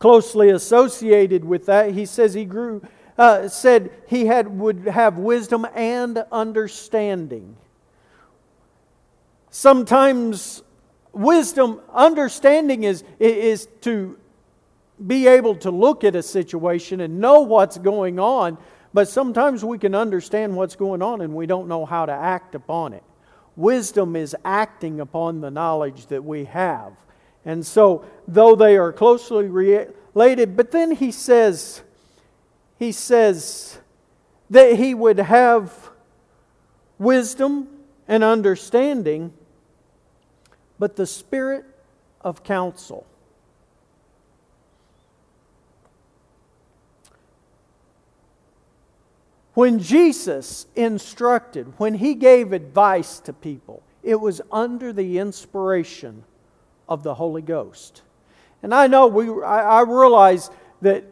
Closely 0.00 0.50
associated 0.50 1.44
with 1.44 1.66
that, 1.66 1.92
he 1.92 2.04
says 2.04 2.34
he 2.34 2.44
grew, 2.44 2.84
uh, 3.16 3.46
said 3.48 3.92
he 4.08 4.26
had, 4.26 4.58
would 4.58 4.88
have 4.88 5.16
wisdom 5.16 5.64
and 5.74 6.24
understanding. 6.32 7.56
Sometimes 9.50 10.62
wisdom, 11.12 11.80
understanding 11.92 12.82
is, 12.82 13.04
is 13.20 13.68
to 13.82 14.18
be 15.06 15.28
able 15.28 15.54
to 15.56 15.70
look 15.70 16.02
at 16.02 16.16
a 16.16 16.22
situation 16.22 17.00
and 17.00 17.20
know 17.20 17.42
what's 17.42 17.78
going 17.78 18.18
on, 18.18 18.58
but 18.92 19.08
sometimes 19.08 19.64
we 19.64 19.78
can 19.78 19.94
understand 19.94 20.56
what's 20.56 20.74
going 20.74 21.00
on 21.00 21.20
and 21.20 21.34
we 21.34 21.46
don't 21.46 21.68
know 21.68 21.84
how 21.84 22.06
to 22.06 22.12
act 22.12 22.54
upon 22.56 22.92
it. 22.92 23.04
Wisdom 23.56 24.16
is 24.16 24.34
acting 24.44 25.00
upon 25.00 25.40
the 25.40 25.50
knowledge 25.50 26.06
that 26.06 26.24
we 26.24 26.44
have. 26.46 26.92
And 27.44 27.66
so, 27.66 28.04
though 28.26 28.54
they 28.54 28.76
are 28.76 28.92
closely 28.92 29.48
related, 29.48 30.56
but 30.56 30.70
then 30.70 30.92
he 30.92 31.10
says, 31.10 31.82
he 32.78 32.92
says 32.92 33.78
that 34.50 34.76
he 34.76 34.94
would 34.94 35.18
have 35.18 35.90
wisdom 36.98 37.68
and 38.08 38.22
understanding, 38.22 39.32
but 40.78 40.96
the 40.96 41.06
spirit 41.06 41.64
of 42.20 42.44
counsel. 42.44 43.06
When 49.54 49.80
Jesus 49.80 50.66
instructed, 50.74 51.74
when 51.78 51.94
he 51.94 52.14
gave 52.14 52.52
advice 52.52 53.18
to 53.20 53.32
people, 53.32 53.82
it 54.02 54.18
was 54.20 54.40
under 54.50 54.92
the 54.92 55.18
inspiration 55.18 56.24
of 56.88 57.02
the 57.02 57.14
Holy 57.14 57.42
Ghost. 57.42 58.02
And 58.62 58.74
I 58.74 58.86
know 58.86 59.06
we, 59.06 59.28
I, 59.42 59.80
I 59.80 59.82
realize 59.82 60.50
that, 60.80 61.04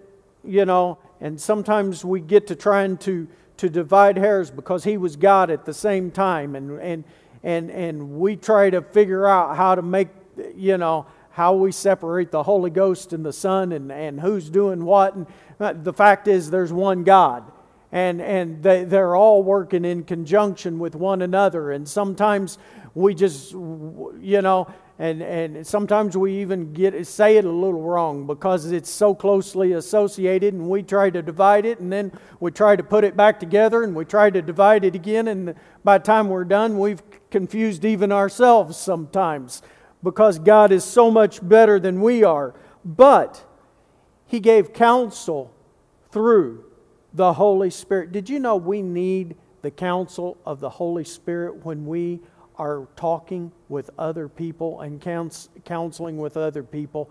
you 0.43 0.65
know, 0.65 0.99
and 1.21 1.39
sometimes 1.39 2.03
we 2.05 2.21
get 2.21 2.47
to 2.47 2.57
trying 2.57 2.97
to, 2.99 3.29
to 3.59 3.69
divide 3.69 4.17
hairs 4.17 4.51
because 4.51 4.85
he 4.85 4.97
was 4.97 5.17
God 5.17 5.51
at 5.51 5.67
the 5.67 5.75
same 5.75 6.11
time. 6.11 6.57
And, 6.57 6.81
and, 6.81 7.05
and, 7.43 7.71
and 7.71 8.19
we 8.19 8.37
try 8.37 8.71
to 8.71 8.81
figure 8.81 9.27
out 9.27 9.57
how 9.57 9.75
to 9.75 9.83
make, 9.83 10.09
you 10.57 10.79
know, 10.79 11.05
how 11.33 11.55
we 11.55 11.73
separate 11.73 12.31
the 12.31 12.43
Holy 12.43 12.71
Ghost 12.71 13.13
and 13.13 13.25
the 13.25 13.33
Son 13.35 13.73
and, 13.73 13.93
and 13.93 14.19
who's 14.19 14.49
doing 14.49 14.85
what. 14.85 15.15
And 15.15 15.27
uh, 15.61 15.75
the 15.75 15.93
fact 15.93 16.27
is, 16.27 16.51
there's 16.51 16.73
one 16.73 17.05
God 17.05 17.45
and, 17.93 18.21
and 18.21 18.63
they, 18.63 18.85
they're 18.85 19.17
all 19.17 19.43
working 19.43 19.85
in 19.85 20.05
conjunction 20.05 20.79
with 20.79 20.95
one 20.95 21.23
another. 21.23 21.73
And 21.73 21.89
sometimes 21.89 22.59
we 22.95 23.15
just, 23.15 23.53
you 23.53 24.41
know, 24.43 24.73
and, 25.01 25.23
and 25.23 25.67
sometimes 25.67 26.15
we 26.15 26.43
even 26.43 26.75
get 26.75 27.07
say 27.07 27.39
it 27.39 27.47
a 27.47 27.51
little 27.51 27.81
wrong 27.81 28.27
because 28.27 28.71
it's 28.71 28.91
so 28.91 29.15
closely 29.15 29.73
associated 29.73 30.53
and 30.53 30.69
we 30.69 30.83
try 30.83 31.09
to 31.09 31.23
divide 31.23 31.65
it 31.65 31.81
and 31.81 31.91
then 31.91 32.13
we 32.39 32.51
try 32.51 32.77
to 32.77 32.83
put 32.83 33.03
it 33.03 33.17
back 33.17 33.41
together 33.41 33.83
and 33.83 33.95
we 33.95 34.05
try 34.05 34.29
to 34.29 34.43
divide 34.43 34.85
it 34.85 34.95
again 34.95 35.27
and 35.27 35.55
by 35.85 35.97
the 35.97 36.05
time 36.05 36.29
we're 36.29 36.45
done 36.45 36.79
we've 36.79 37.03
confused 37.31 37.83
even 37.83 38.13
ourselves 38.13 38.77
sometimes 38.77 39.63
because 40.03 40.39
God 40.39 40.71
is 40.71 40.85
so 40.85 41.11
much 41.11 41.41
better 41.49 41.81
than 41.81 42.03
we 42.03 42.23
are 42.23 42.55
but 42.85 43.43
he 44.27 44.39
gave 44.39 44.75
counsel 44.75 45.51
through 46.11 46.70
the 47.13 47.33
Holy 47.33 47.71
Spirit. 47.71 48.13
Did 48.13 48.29
you 48.29 48.39
know 48.39 48.57
we 48.57 48.83
need 48.83 49.37
the 49.63 49.71
counsel 49.71 50.39
of 50.47 50.61
the 50.61 50.71
Holy 50.71 51.05
Spirit 51.05 51.65
when 51.65 51.87
we 51.87 52.21
are 52.57 52.87
talking 52.97 53.53
with 53.69 53.91
other 53.99 54.29
people 54.29 54.81
and 54.81 55.01
counseling 55.65 56.19
with 56.19 56.37
other 56.37 56.63
people? 56.63 57.11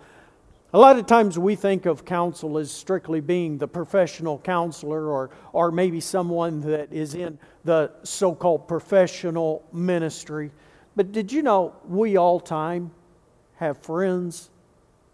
A 0.72 0.78
lot 0.78 1.00
of 1.00 1.08
times 1.08 1.40
we 1.40 1.56
think 1.56 1.88
of 1.88 2.06
counsel 2.06 2.60
as 2.60 2.72
strictly 2.72 3.22
being 3.22 3.58
the 3.58 3.68
professional 3.68 4.38
counselor 4.38 5.08
or, 5.08 5.32
or 5.52 5.72
maybe 5.72 6.00
someone 6.00 6.62
that 6.62 6.94
is 6.94 7.16
in 7.16 7.40
the 7.64 7.92
so 8.04 8.36
called 8.36 8.68
professional 8.68 9.66
ministry. 9.74 10.52
But 10.96 11.12
did 11.12 11.32
you 11.32 11.42
know 11.42 11.74
we 11.88 12.18
all 12.18 12.40
time 12.40 12.92
have 13.56 13.80
friends 13.80 14.52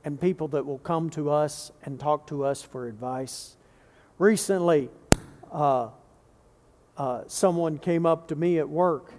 and 0.04 0.20
people 0.20 0.50
that 0.50 0.66
will 0.66 0.80
come 0.80 1.10
to 1.12 1.32
us 1.32 1.72
and 1.84 1.98
talk 1.98 2.28
to 2.28 2.44
us 2.44 2.62
for 2.62 2.88
advice? 2.88 3.56
Recently, 4.18 4.90
uh, 5.52 5.90
uh, 6.98 7.24
someone 7.28 7.78
came 7.78 8.06
up 8.06 8.30
to 8.30 8.36
me 8.36 8.60
at 8.60 8.70
work 8.70 9.12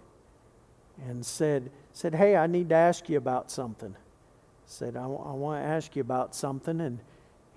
and 1.06 1.24
said, 1.24 1.70
said, 1.92 2.14
Hey, 2.14 2.36
I 2.36 2.46
need 2.46 2.70
to 2.70 2.74
ask 2.74 3.08
you 3.08 3.18
about 3.18 3.50
something. 3.50 3.94
Said, 4.64 4.96
I, 4.96 5.02
w- 5.02 5.22
I 5.22 5.32
want 5.32 5.62
to 5.62 5.68
ask 5.68 5.94
you 5.94 6.00
about 6.00 6.34
something. 6.34 6.80
And 6.80 6.98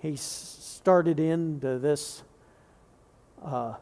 he 0.00 0.12
s- 0.12 0.58
started 0.60 1.18
into 1.18 1.78
this 1.78 2.22
uh, 3.42 3.74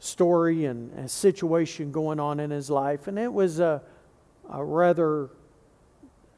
story 0.00 0.64
and 0.64 0.92
a 0.98 1.08
situation 1.08 1.92
going 1.92 2.18
on 2.18 2.40
in 2.40 2.50
his 2.50 2.70
life. 2.70 3.06
And 3.06 3.18
it 3.18 3.32
was 3.32 3.60
a, 3.60 3.82
a 4.50 4.64
rather, 4.64 5.30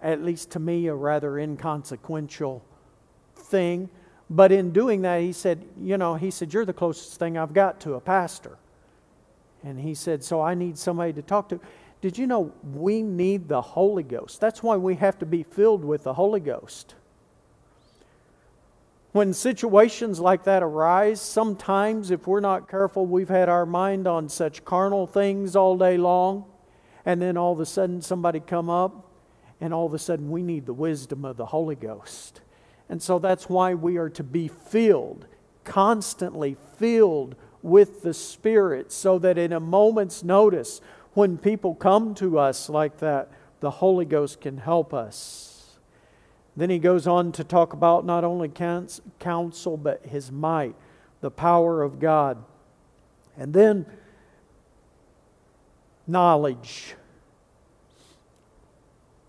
at 0.02 0.22
least 0.22 0.50
to 0.50 0.58
me, 0.58 0.86
a 0.88 0.94
rather 0.94 1.38
inconsequential 1.38 2.62
thing. 3.34 3.88
But 4.32 4.50
in 4.50 4.70
doing 4.70 5.02
that, 5.02 5.20
he 5.20 5.32
said, 5.32 5.62
You 5.78 5.98
know, 5.98 6.14
he 6.14 6.30
said, 6.30 6.54
You're 6.54 6.64
the 6.64 6.72
closest 6.72 7.18
thing 7.18 7.36
I've 7.36 7.52
got 7.52 7.80
to 7.80 7.94
a 7.94 8.00
pastor. 8.00 8.56
And 9.62 9.78
he 9.78 9.94
said, 9.94 10.24
So 10.24 10.40
I 10.40 10.54
need 10.54 10.78
somebody 10.78 11.12
to 11.12 11.22
talk 11.22 11.50
to. 11.50 11.60
Did 12.00 12.16
you 12.16 12.26
know 12.26 12.50
we 12.72 13.02
need 13.02 13.46
the 13.46 13.60
Holy 13.60 14.02
Ghost? 14.02 14.40
That's 14.40 14.62
why 14.62 14.76
we 14.76 14.94
have 14.96 15.18
to 15.18 15.26
be 15.26 15.42
filled 15.42 15.84
with 15.84 16.04
the 16.04 16.14
Holy 16.14 16.40
Ghost. 16.40 16.94
When 19.12 19.34
situations 19.34 20.18
like 20.18 20.44
that 20.44 20.62
arise, 20.62 21.20
sometimes 21.20 22.10
if 22.10 22.26
we're 22.26 22.40
not 22.40 22.70
careful, 22.70 23.04
we've 23.04 23.28
had 23.28 23.50
our 23.50 23.66
mind 23.66 24.08
on 24.08 24.30
such 24.30 24.64
carnal 24.64 25.06
things 25.06 25.54
all 25.54 25.76
day 25.76 25.98
long, 25.98 26.46
and 27.04 27.20
then 27.20 27.36
all 27.36 27.52
of 27.52 27.60
a 27.60 27.66
sudden 27.66 28.00
somebody 28.00 28.40
come 28.40 28.70
up, 28.70 29.10
and 29.60 29.74
all 29.74 29.84
of 29.84 29.92
a 29.92 29.98
sudden 29.98 30.30
we 30.30 30.42
need 30.42 30.64
the 30.64 30.72
wisdom 30.72 31.26
of 31.26 31.36
the 31.36 31.44
Holy 31.44 31.76
Ghost. 31.76 32.40
And 32.92 33.00
so 33.00 33.18
that's 33.18 33.48
why 33.48 33.72
we 33.72 33.96
are 33.96 34.10
to 34.10 34.22
be 34.22 34.48
filled, 34.48 35.26
constantly 35.64 36.58
filled 36.76 37.36
with 37.62 38.02
the 38.02 38.12
Spirit, 38.12 38.92
so 38.92 39.18
that 39.18 39.38
in 39.38 39.50
a 39.50 39.60
moment's 39.60 40.22
notice, 40.22 40.82
when 41.14 41.38
people 41.38 41.74
come 41.74 42.14
to 42.16 42.38
us 42.38 42.68
like 42.68 42.98
that, 42.98 43.30
the 43.60 43.70
Holy 43.70 44.04
Ghost 44.04 44.42
can 44.42 44.58
help 44.58 44.92
us. 44.92 45.78
Then 46.54 46.68
he 46.68 46.78
goes 46.78 47.06
on 47.06 47.32
to 47.32 47.44
talk 47.44 47.72
about 47.72 48.04
not 48.04 48.24
only 48.24 48.50
counsel, 48.50 49.78
but 49.78 50.04
his 50.04 50.30
might, 50.30 50.74
the 51.22 51.30
power 51.30 51.82
of 51.82 51.98
God. 51.98 52.44
And 53.38 53.54
then 53.54 53.86
knowledge. 56.06 56.94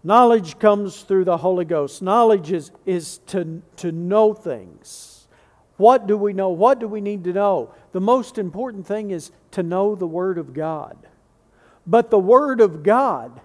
Knowledge 0.04 0.60
comes 0.60 1.02
through 1.02 1.26
the 1.26 1.38
Holy 1.38 1.66
Ghost. 1.66 2.02
Knowledge 2.02 2.52
is, 2.52 2.72
is 2.86 3.20
to, 3.28 3.62
to 3.78 3.92
know 3.92 4.34
things. 4.34 5.28
What 5.78 6.08
do 6.08 6.18
we 6.18 6.34
know? 6.34 6.50
What 6.50 6.80
do 6.80 6.88
we 6.88 7.02
need 7.02 7.24
to 7.24 7.34
know? 7.34 7.74
The 7.94 8.02
most 8.02 8.38
important 8.38 8.86
thing 8.86 9.12
is 9.12 9.32
to 9.52 9.64
know 9.64 9.96
the 9.96 10.08
Word 10.08 10.38
of 10.38 10.54
God. 10.54 10.98
But 11.88 12.10
the 12.10 12.20
Word 12.20 12.60
of 12.60 12.84
God 12.84 13.40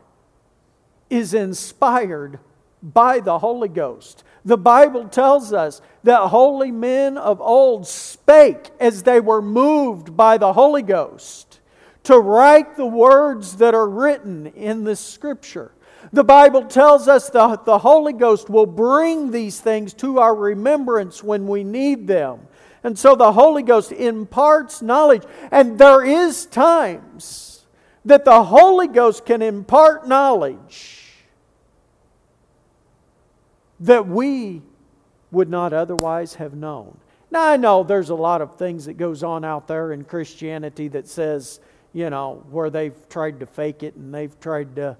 is 1.11 1.33
inspired 1.33 2.39
by 2.83 3.21
the 3.21 3.39
Holy 3.39 3.69
Ghost. 3.69 4.25
The 4.45 4.59
Bible 4.59 5.09
tells 5.09 5.53
us 5.53 5.81
that 6.05 6.29
holy 6.29 6.71
men 6.71 7.19
of 7.19 7.41
old 7.41 7.87
spake 7.87 8.71
as 8.79 9.03
they 9.03 9.21
were 9.21 9.43
moved 9.43 10.17
by 10.17 10.39
the 10.39 10.53
Holy 10.53 10.83
Ghost 10.83 11.61
to 12.05 12.19
write 12.19 12.77
the 12.77 12.87
words 12.87 13.57
that 13.57 13.75
are 13.75 13.89
written 13.89 14.47
in 14.47 14.85
the 14.85 14.97
Scripture. 14.97 15.73
The 16.13 16.25
Bible 16.25 16.65
tells 16.65 17.09
us 17.09 17.29
that 17.31 17.65
the 17.65 17.79
Holy 17.79 18.13
Ghost 18.13 18.49
will 18.49 18.67
bring 18.67 19.31
these 19.31 19.61
things 19.61 19.93
to 19.95 20.19
our 20.19 20.35
remembrance 20.35 21.23
when 21.23 21.47
we 21.47 21.65
need 21.65 22.07
them. 22.07 22.41
And 22.85 22.99
so 22.99 23.15
the 23.17 23.33
Holy 23.33 23.63
Ghost 23.63 23.93
imparts 23.93 24.81
knowledge. 24.81 25.25
And 25.51 25.79
there 25.79 26.05
is 26.05 26.47
times 26.47 27.67
that 28.05 28.25
the 28.25 28.45
Holy 28.45 28.89
Ghost 28.89 29.27
can 29.27 29.43
impart 29.43 30.09
knowledge 30.09 31.05
that 33.81 34.07
we 34.07 34.63
would 35.31 35.51
not 35.51 35.73
otherwise 35.73 36.35
have 36.35 36.55
known. 36.55 36.99
Now 37.31 37.45
I 37.45 37.57
know 37.57 37.83
there's 37.83 38.11
a 38.11 38.15
lot 38.15 38.41
of 38.41 38.57
things 38.57 38.87
that 38.87 38.95
goes 38.95 39.23
on 39.23 39.45
out 39.45 39.69
there 39.69 39.93
in 39.93 40.05
Christianity 40.05 40.89
that 40.89 41.07
says, 41.07 41.61
you 41.93 42.09
know, 42.09 42.45
where 42.51 42.71
they've 42.71 43.09
tried 43.09 43.41
to 43.41 43.47
fake 43.47 43.83
it 43.83 43.95
and 43.95 44.15
they've 44.15 44.39
tried 44.41 44.77
to, 44.77 44.97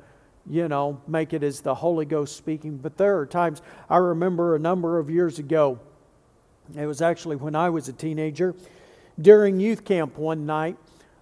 you 0.51 0.69
know, 0.69 1.01
make 1.07 1.33
it 1.33 1.43
as 1.43 1.61
the 1.61 1.75
Holy 1.75 2.05
Ghost 2.05 2.37
speaking. 2.37 2.77
But 2.77 2.97
there 2.97 3.19
are 3.19 3.27
times 3.27 3.63
I 3.89 3.99
remember 3.99 4.55
a 4.55 4.59
number 4.59 4.99
of 4.99 5.11
years 5.11 5.39
ago. 5.39 5.79
It 6.77 6.87
was 6.87 7.03
actually 7.03 7.37
when 7.37 7.55
I 7.55 7.71
was 7.71 7.89
a 7.89 7.93
teenager. 7.93 8.55
During 9.21 9.59
youth 9.59 9.85
camp 9.85 10.17
one 10.17 10.47
night, 10.47 10.77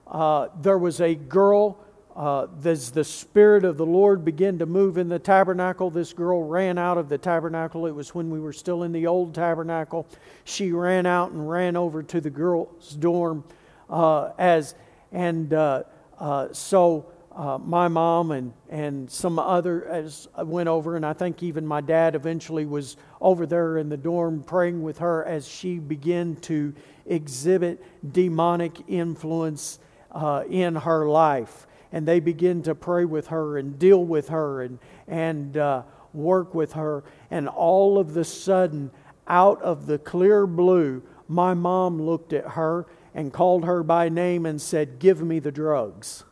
uh, 0.07 0.49
there 0.61 0.79
was 0.79 1.01
a 1.01 1.15
girl 1.15 1.79
uh, 2.17 2.47
as 2.65 2.91
the 2.93 3.05
Spirit 3.05 3.63
of 3.65 3.77
the 3.77 3.85
Lord 3.85 4.25
began 4.25 4.59
to 4.59 4.67
move 4.67 4.97
in 4.97 5.11
the 5.11 5.19
tabernacle, 5.19 5.91
this 5.91 6.15
girl 6.15 6.43
ran 6.43 6.79
out 6.79 6.97
of 6.97 7.11
the 7.11 7.19
tabernacle. 7.19 7.87
It 7.87 7.95
was 7.95 8.15
when 8.15 8.31
we 8.31 8.41
were 8.41 8.55
still 8.55 8.85
in 8.85 8.93
the 8.93 9.07
old 9.07 9.35
tabernacle. 9.35 10.07
She 10.45 10.73
ran 10.73 11.05
out 11.05 11.33
and 11.33 11.49
ran 11.49 11.77
over 11.77 12.03
to 12.05 12.21
the 12.21 12.31
girls' 12.31 12.97
dorm 12.99 13.45
uh, 13.91 14.31
as, 14.39 14.75
and 15.13 15.53
uh, 15.53 15.83
uh 16.19 16.49
so 16.53 17.13
uh, 17.37 17.59
my 17.59 17.87
mom 17.87 18.31
and, 18.33 18.53
and 18.69 19.11
some 19.11 19.39
other 19.39 19.87
as 19.87 20.27
I 20.35 20.43
went 20.43 20.69
over, 20.69 20.97
and 20.97 21.05
I 21.05 21.13
think 21.13 21.43
even 21.43 21.67
my 21.67 21.81
dad 21.81 22.15
eventually 22.15 22.65
was 22.65 22.97
over 23.21 23.47
there 23.47 23.79
in 23.79 23.89
the 23.89 23.97
dorm 23.97 24.43
praying 24.43 24.83
with 24.83 24.99
her 24.99 25.25
as 25.25 25.47
she 25.47 25.79
began 25.79 26.37
to 26.37 26.75
exhibit 27.05 27.85
demonic 28.13 28.89
influence 28.89 29.79
uh, 30.13 30.45
in 30.49 30.75
her 30.75 31.07
life 31.07 31.67
and 31.93 32.07
they 32.07 32.21
begin 32.21 32.63
to 32.63 32.75
pray 32.75 33.05
with 33.05 33.29
her 33.29 33.59
and 33.59 33.79
deal 33.79 34.05
with 34.05 34.29
her 34.29 34.63
and, 34.63 34.79
and 35.07 35.57
uh, 35.57 35.83
work 36.13 36.55
with 36.55 36.73
her. 36.73 37.05
And 37.31 37.49
all 37.49 37.99
of 37.99 38.15
the 38.15 38.25
sudden, 38.25 38.91
out 39.27 39.63
of 39.63 39.87
the 39.87 39.99
clear 39.99 40.47
blue, 40.47 41.03
my 41.29 41.55
mom 41.55 42.01
looked 42.01 42.33
at 42.33 42.49
her 42.49 42.87
and 43.15 43.33
called 43.33 43.65
her 43.65 43.83
by 43.83 44.09
name 44.09 44.47
and 44.47 44.61
said, 44.61 44.99
Give 44.99 45.23
me 45.23 45.39
the 45.39 45.53
drugs. 45.53 46.25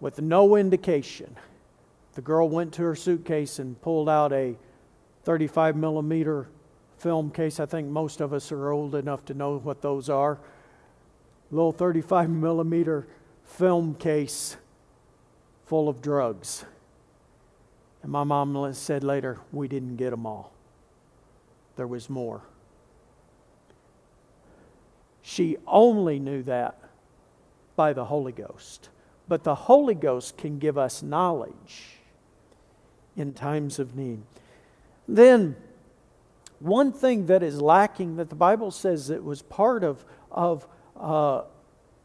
With 0.00 0.20
no 0.20 0.56
indication, 0.56 1.36
the 2.14 2.22
girl 2.22 2.48
went 2.48 2.72
to 2.74 2.82
her 2.82 2.96
suitcase 2.96 3.58
and 3.58 3.80
pulled 3.80 4.08
out 4.08 4.32
a 4.32 4.56
35 5.24 5.76
millimeter 5.76 6.48
film 6.98 7.30
case. 7.30 7.60
I 7.60 7.66
think 7.66 7.88
most 7.88 8.20
of 8.20 8.32
us 8.32 8.50
are 8.50 8.70
old 8.70 8.94
enough 8.94 9.24
to 9.26 9.34
know 9.34 9.58
what 9.58 9.82
those 9.82 10.08
are. 10.08 10.38
Little 11.50 11.72
35 11.72 12.30
millimeter 12.30 13.06
film 13.44 13.94
case 13.94 14.56
full 15.66 15.88
of 15.88 16.00
drugs. 16.00 16.64
And 18.02 18.10
my 18.10 18.24
mom 18.24 18.72
said 18.72 19.04
later, 19.04 19.38
we 19.52 19.68
didn't 19.68 19.96
get 19.96 20.10
them 20.10 20.24
all. 20.24 20.52
There 21.76 21.86
was 21.86 22.08
more. 22.08 22.42
She 25.22 25.58
only 25.66 26.18
knew 26.18 26.42
that 26.44 26.78
by 27.76 27.92
the 27.92 28.06
Holy 28.06 28.32
Ghost. 28.32 28.88
But 29.30 29.44
the 29.44 29.54
Holy 29.54 29.94
Ghost 29.94 30.36
can 30.36 30.58
give 30.58 30.76
us 30.76 31.04
knowledge 31.04 32.00
in 33.16 33.32
times 33.32 33.78
of 33.78 33.94
need. 33.94 34.22
Then, 35.06 35.54
one 36.58 36.92
thing 36.92 37.26
that 37.26 37.40
is 37.40 37.62
lacking 37.62 38.16
that 38.16 38.28
the 38.28 38.34
Bible 38.34 38.72
says 38.72 39.08
it 39.08 39.22
was 39.22 39.40
part 39.40 39.84
of, 39.84 40.04
of 40.32 40.66
uh, 40.98 41.42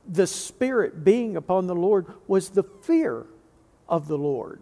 the 0.07 0.27
Spirit 0.27 1.03
being 1.03 1.35
upon 1.35 1.65
the 1.65 1.73
Lord 1.73 2.05
was 2.27 2.49
the 2.49 2.61
fear 2.61 3.25
of 3.89 4.07
the 4.07 4.19
Lord. 4.19 4.61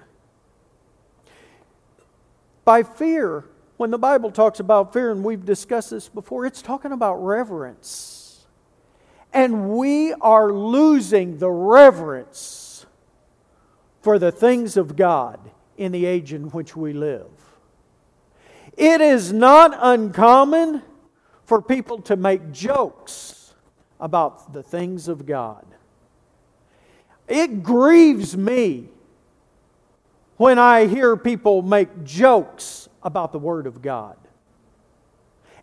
By 2.64 2.84
fear, 2.84 3.44
when 3.76 3.92
the 3.92 3.98
Bible 3.98 4.32
talks 4.32 4.62
about 4.62 4.94
fear, 4.94 5.12
and 5.12 5.22
we've 5.22 5.44
discussed 5.44 5.90
this 5.90 6.08
before, 6.08 6.46
it's 6.46 6.62
talking 6.62 6.94
about 6.94 7.16
reverence. 7.16 8.23
And 9.34 9.72
we 9.72 10.14
are 10.14 10.52
losing 10.52 11.40
the 11.40 11.50
reverence 11.50 12.86
for 14.02 14.20
the 14.20 14.32
things 14.32 14.78
of 14.78 14.96
God 14.96 15.40
in 15.76 15.92
the 15.92 16.06
age 16.06 16.34
in 16.34 16.52
which 16.52 16.76
we 16.76 16.94
live. 16.94 17.28
It 18.78 19.02
is 19.02 19.34
not 19.34 19.76
uncommon 19.80 20.84
for 21.46 21.62
people 21.62 22.02
to 22.04 22.16
make 22.16 22.52
jokes 22.52 23.54
about 24.00 24.54
the 24.54 24.64
things 24.64 25.08
of 25.08 25.26
God. 25.26 25.66
It 27.28 27.64
grieves 27.64 28.36
me 28.36 28.90
when 30.38 30.60
I 30.60 30.88
hear 30.88 31.16
people 31.16 31.62
make 31.62 32.04
jokes 32.04 32.90
about 33.02 33.32
the 33.32 33.40
Word 33.40 33.66
of 33.66 33.82
God 33.82 34.18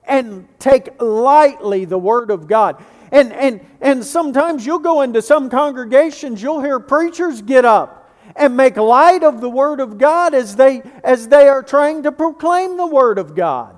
and 0.04 0.48
take 0.58 1.00
lightly 1.00 1.84
the 1.84 1.98
Word 1.98 2.30
of 2.30 2.46
God. 2.48 2.82
And, 3.12 3.32
and, 3.32 3.66
and 3.80 4.04
sometimes 4.04 4.64
you'll 4.64 4.78
go 4.78 5.02
into 5.02 5.20
some 5.22 5.50
congregations, 5.50 6.40
you'll 6.42 6.60
hear 6.60 6.78
preachers 6.78 7.42
get 7.42 7.64
up 7.64 8.00
and 8.36 8.56
make 8.56 8.76
light 8.76 9.24
of 9.24 9.40
the 9.40 9.50
Word 9.50 9.80
of 9.80 9.98
God 9.98 10.34
as 10.34 10.56
they, 10.56 10.82
as 11.02 11.28
they 11.28 11.48
are 11.48 11.62
trying 11.62 12.04
to 12.04 12.12
proclaim 12.12 12.76
the 12.76 12.86
Word 12.86 13.18
of 13.18 13.34
God. 13.34 13.76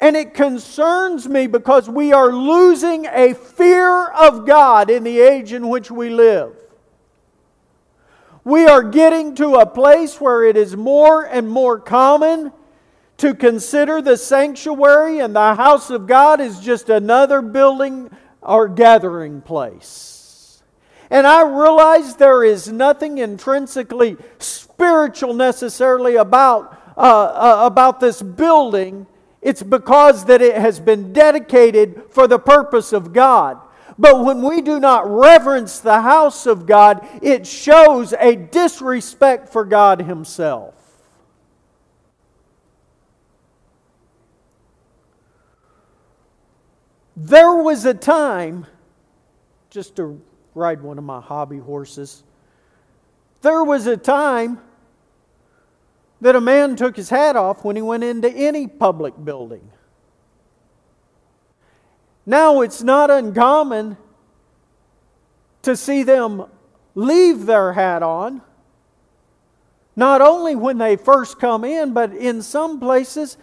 And 0.00 0.16
it 0.16 0.34
concerns 0.34 1.28
me 1.28 1.46
because 1.46 1.88
we 1.88 2.12
are 2.12 2.32
losing 2.32 3.06
a 3.06 3.34
fear 3.34 4.06
of 4.08 4.46
God 4.46 4.90
in 4.90 5.02
the 5.02 5.20
age 5.20 5.52
in 5.52 5.68
which 5.68 5.90
we 5.90 6.08
live. 6.08 6.54
We 8.44 8.66
are 8.66 8.82
getting 8.82 9.34
to 9.36 9.56
a 9.56 9.66
place 9.66 10.20
where 10.20 10.44
it 10.44 10.56
is 10.56 10.76
more 10.76 11.24
and 11.24 11.48
more 11.48 11.78
common 11.78 12.52
to 13.18 13.34
consider 13.34 14.00
the 14.00 14.16
sanctuary 14.16 15.18
and 15.18 15.34
the 15.34 15.54
house 15.54 15.90
of 15.90 16.06
God 16.06 16.40
as 16.40 16.60
just 16.60 16.88
another 16.88 17.42
building 17.42 18.10
or 18.40 18.68
gathering 18.68 19.40
place. 19.42 20.62
And 21.10 21.26
I 21.26 21.42
realize 21.42 22.16
there 22.16 22.44
is 22.44 22.70
nothing 22.70 23.18
intrinsically 23.18 24.16
spiritual 24.38 25.34
necessarily 25.34 26.16
about, 26.16 26.80
uh, 26.96 27.00
uh, 27.00 27.66
about 27.66 27.98
this 27.98 28.22
building. 28.22 29.06
It's 29.42 29.62
because 29.62 30.26
that 30.26 30.42
it 30.42 30.56
has 30.56 30.78
been 30.78 31.12
dedicated 31.12 32.02
for 32.10 32.26
the 32.26 32.38
purpose 32.38 32.92
of 32.92 33.12
God. 33.12 33.58
But 33.98 34.24
when 34.24 34.42
we 34.42 34.62
do 34.62 34.78
not 34.78 35.10
reverence 35.10 35.80
the 35.80 36.02
house 36.02 36.46
of 36.46 36.66
God, 36.66 37.06
it 37.20 37.46
shows 37.46 38.12
a 38.12 38.36
disrespect 38.36 39.48
for 39.48 39.64
God 39.64 40.02
Himself. 40.02 40.77
There 47.20 47.52
was 47.56 47.84
a 47.84 47.94
time, 47.94 48.64
just 49.70 49.96
to 49.96 50.22
ride 50.54 50.80
one 50.80 50.98
of 50.98 51.04
my 51.04 51.20
hobby 51.20 51.58
horses. 51.58 52.22
There 53.42 53.64
was 53.64 53.88
a 53.88 53.96
time 53.96 54.60
that 56.20 56.36
a 56.36 56.40
man 56.40 56.76
took 56.76 56.94
his 56.94 57.10
hat 57.10 57.34
off 57.34 57.64
when 57.64 57.74
he 57.74 57.82
went 57.82 58.04
into 58.04 58.30
any 58.30 58.68
public 58.68 59.14
building. 59.24 59.68
Now 62.24 62.60
it's 62.60 62.84
not 62.84 63.10
uncommon 63.10 63.96
to 65.62 65.76
see 65.76 66.04
them 66.04 66.44
leave 66.94 67.46
their 67.46 67.72
hat 67.72 68.04
on, 68.04 68.42
not 69.96 70.20
only 70.20 70.54
when 70.54 70.78
they 70.78 70.94
first 70.94 71.40
come 71.40 71.64
in, 71.64 71.92
but 71.92 72.12
in 72.12 72.42
some 72.42 72.78
places 72.78 73.38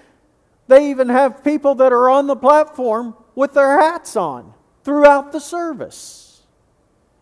they 0.69 0.91
even 0.91 1.09
have 1.09 1.43
people 1.43 1.75
that 1.75 1.91
are 1.91 2.09
on 2.09 2.27
the 2.27 2.38
platform 2.38 3.13
with 3.36 3.54
their 3.54 3.80
hats 3.80 4.15
on 4.15 4.54
throughout 4.84 5.32
the 5.32 5.39
service. 5.39 6.41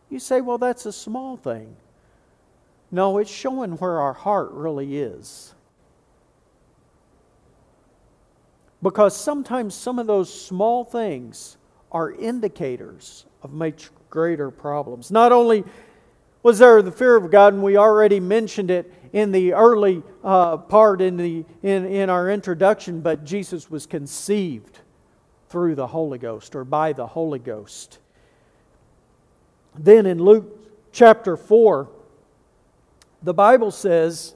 You 0.10 0.20
say, 0.20 0.42
well, 0.42 0.58
that's 0.58 0.86
a 0.86 0.94
small 0.94 1.36
thing. 1.36 1.76
No, 2.92 3.18
it's 3.18 3.32
showing 3.32 3.74
where 3.74 4.00
our 4.00 4.14
heart 4.14 4.52
really 4.52 4.98
is. 4.98 5.54
because 8.84 9.16
sometimes 9.16 9.74
some 9.74 9.98
of 9.98 10.06
those 10.06 10.32
small 10.32 10.84
things 10.84 11.58
are 11.92 12.12
indicators 12.12 13.26
of 13.42 13.54
much 13.54 13.90
greater 14.10 14.52
problems. 14.52 15.10
Not 15.10 15.32
only 15.32 15.64
was 16.44 16.60
there 16.60 16.82
the 16.82 16.92
fear 16.92 17.16
of 17.16 17.32
God, 17.32 17.54
and 17.54 17.64
we 17.64 17.78
already 17.78 18.20
mentioned 18.20 18.70
it 18.70 18.94
in 19.14 19.32
the 19.32 19.54
early 19.54 20.04
uh, 20.24 20.58
part 20.58 21.00
in, 21.02 21.16
the, 21.16 21.46
in, 21.64 21.86
in 21.86 22.10
our 22.10 22.30
introduction, 22.30 23.00
but 23.00 23.24
Jesus 23.24 23.72
was 23.72 23.86
conceived 23.86 24.73
through 25.54 25.76
the 25.76 25.86
Holy 25.86 26.18
Ghost 26.18 26.56
or 26.56 26.64
by 26.64 26.94
the 26.94 27.06
Holy 27.06 27.38
Ghost. 27.38 28.00
Then 29.78 30.08
in 30.08 30.18
Luke 30.18 30.48
chapter 30.92 31.38
4, 31.38 31.88
the 33.22 33.36
Bible 33.36 33.70
says 33.70 34.34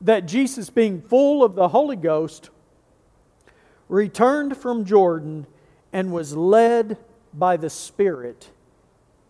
that 0.00 0.26
Jesus, 0.26 0.70
being 0.70 1.02
full 1.02 1.42
of 1.42 1.56
the 1.56 1.66
Holy 1.66 1.96
Ghost, 1.96 2.50
returned 3.88 4.56
from 4.56 4.84
Jordan 4.84 5.48
and 5.92 6.12
was 6.12 6.36
led 6.36 6.96
by 7.32 7.56
the 7.56 7.68
Spirit 7.68 8.52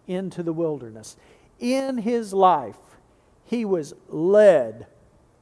into 0.07 0.43
the 0.43 0.53
wilderness. 0.53 1.17
In 1.61 1.97
his 1.97 2.35
life, 2.35 2.77
he 3.47 3.65
was 3.65 3.95
led 4.11 4.87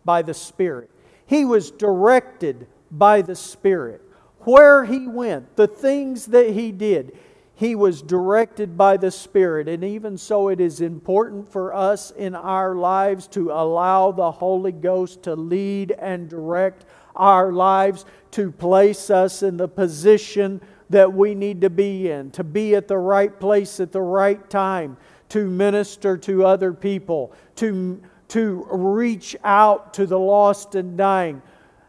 by 0.05 0.23
the 0.23 0.35
Spirit, 0.35 0.89
he 1.27 1.45
was 1.45 1.73
directed 1.73 2.69
by 2.93 3.23
the 3.23 3.35
Spirit. 3.35 4.03
Where 4.45 4.85
he 4.85 5.07
went, 5.07 5.57
the 5.57 5.69
things 5.69 6.27
that 6.27 6.51
he 6.51 6.73
did, 6.73 7.17
he 7.55 7.75
was 7.75 8.03
directed 8.03 8.77
by 8.77 8.97
the 8.97 9.11
Spirit. 9.11 9.69
And 9.69 9.85
even 9.85 10.19
so, 10.19 10.49
it 10.49 10.61
is 10.61 10.81
important 10.81 11.49
for 11.49 11.73
us 11.73 12.11
in 12.11 12.35
our 12.35 12.75
lives 12.75 13.29
to 13.29 13.53
allow 13.53 14.11
the 14.11 14.33
Holy 14.33 14.73
Ghost 14.73 15.23
to 15.25 15.37
lead 15.37 15.93
and 15.93 16.29
direct 16.29 16.85
our 17.15 17.53
lives, 17.53 18.05
to 18.33 18.51
place 18.51 19.11
us 19.11 19.43
in 19.43 19.59
the 19.59 19.69
position 19.69 20.61
that 20.91 21.13
we 21.13 21.35
need 21.35 21.61
to 21.61 21.71
be 21.71 22.11
in, 22.11 22.31
to 22.33 22.43
be 22.43 22.75
at 22.75 22.89
the 22.89 22.99
right 22.99 23.39
place 23.39 23.81
at 23.81 23.93
the 23.93 24.03
right 24.03 24.51
time, 24.51 24.97
to 25.29 25.47
minister 25.49 26.17
to 26.17 26.45
other 26.45 26.73
people, 26.73 27.33
to, 27.57 28.03
to 28.29 28.67
reach 28.71 29.37
out 29.45 29.95
to 29.95 30.07
the 30.07 30.19
lost 30.19 30.75
and 30.75 30.99
dying. 30.99 31.41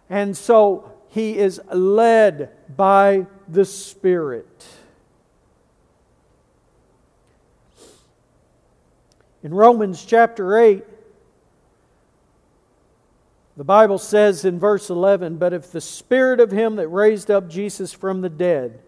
And 0.09 0.37
so 0.37 0.92
he 1.13 1.37
is 1.37 1.61
led 1.71 2.49
by 2.75 3.27
the 3.47 3.65
Spirit. 3.65 4.65
In 9.43 9.53
Romans 9.53 10.03
chapter 10.03 10.57
8, 10.57 10.83
the 13.55 13.63
Bible 13.63 13.99
says 13.99 14.43
in 14.43 14.57
verse 14.57 14.89
11, 14.89 15.37
But 15.37 15.53
if 15.53 15.71
the 15.71 15.81
Spirit 15.81 16.39
of 16.39 16.49
Him 16.49 16.77
that 16.77 16.87
raised 16.87 17.29
up 17.29 17.47
Jesus 17.47 17.93
from 17.93 18.21
the 18.21 18.29
dead 18.29 18.79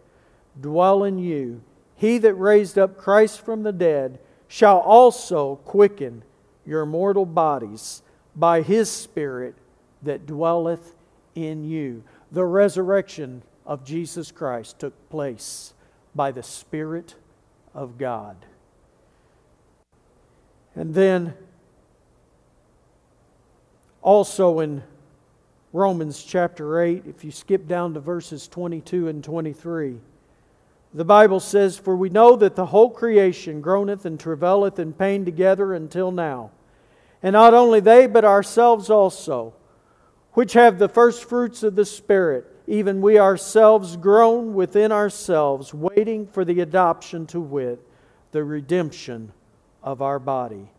dwell 0.59 1.03
in 1.03 1.19
you, 1.19 1.61
He 1.95 2.17
that 2.17 2.33
raised 2.33 2.79
up 2.79 2.97
Christ 2.97 3.45
from 3.45 3.61
the 3.61 3.71
dead 3.71 4.17
shall 4.47 4.79
also 4.79 5.57
quicken 5.57 6.23
your 6.65 6.87
mortal 6.87 7.27
bodies 7.27 8.01
by 8.35 8.63
His 8.63 8.89
Spirit 8.89 9.53
that 10.01 10.25
dwelleth 10.25 10.95
in 11.35 11.63
you. 11.63 12.03
The 12.35 12.43
resurrection 12.43 13.43
of 13.65 13.85
Jesus 13.85 14.29
Christ 14.29 14.79
took 14.79 15.09
place 15.09 15.73
by 16.13 16.31
the 16.31 16.43
Spirit 16.43 17.15
of 17.73 17.97
God. 17.97 18.35
And 20.75 20.93
then 20.93 21.33
also 24.01 24.59
in 24.59 24.83
Romans 25.71 26.21
chapter 26.21 26.81
8, 26.81 27.03
if 27.07 27.23
you 27.23 27.31
skip 27.31 27.69
down 27.69 27.93
to 27.93 28.01
verses 28.01 28.49
22 28.49 29.07
and 29.07 29.23
23, 29.23 29.95
the 30.93 31.05
Bible 31.05 31.39
says, 31.39 31.77
For 31.77 31.95
we 31.95 32.09
know 32.09 32.35
that 32.35 32.57
the 32.57 32.65
whole 32.65 32.89
creation 32.89 33.61
groaneth 33.61 34.05
and 34.05 34.19
travaileth 34.19 34.77
in 34.77 34.91
pain 34.91 35.23
together 35.23 35.73
until 35.73 36.11
now. 36.11 36.51
And 37.23 37.31
not 37.31 37.53
only 37.53 37.79
they, 37.79 38.07
but 38.07 38.25
ourselves 38.25 38.89
also, 38.89 39.53
which 40.35 40.53
have 40.53 40.77
the 40.77 40.89
first 40.89 41.27
fruits 41.27 41.63
of 41.63 41.75
the 41.75 41.85
Spirit, 41.85 42.45
even 42.67 43.01
we 43.01 43.17
ourselves 43.17 43.95
groan 43.95 44.53
within 44.53 44.91
ourselves, 44.91 45.73
waiting 45.73 46.27
for 46.27 46.43
the 46.43 46.59
adoption 46.59 47.25
to 47.25 47.39
wit, 47.39 47.79
the 48.31 48.43
redemption 48.43 49.31
of 49.81 50.01
our 50.01 50.19
body. 50.19 50.69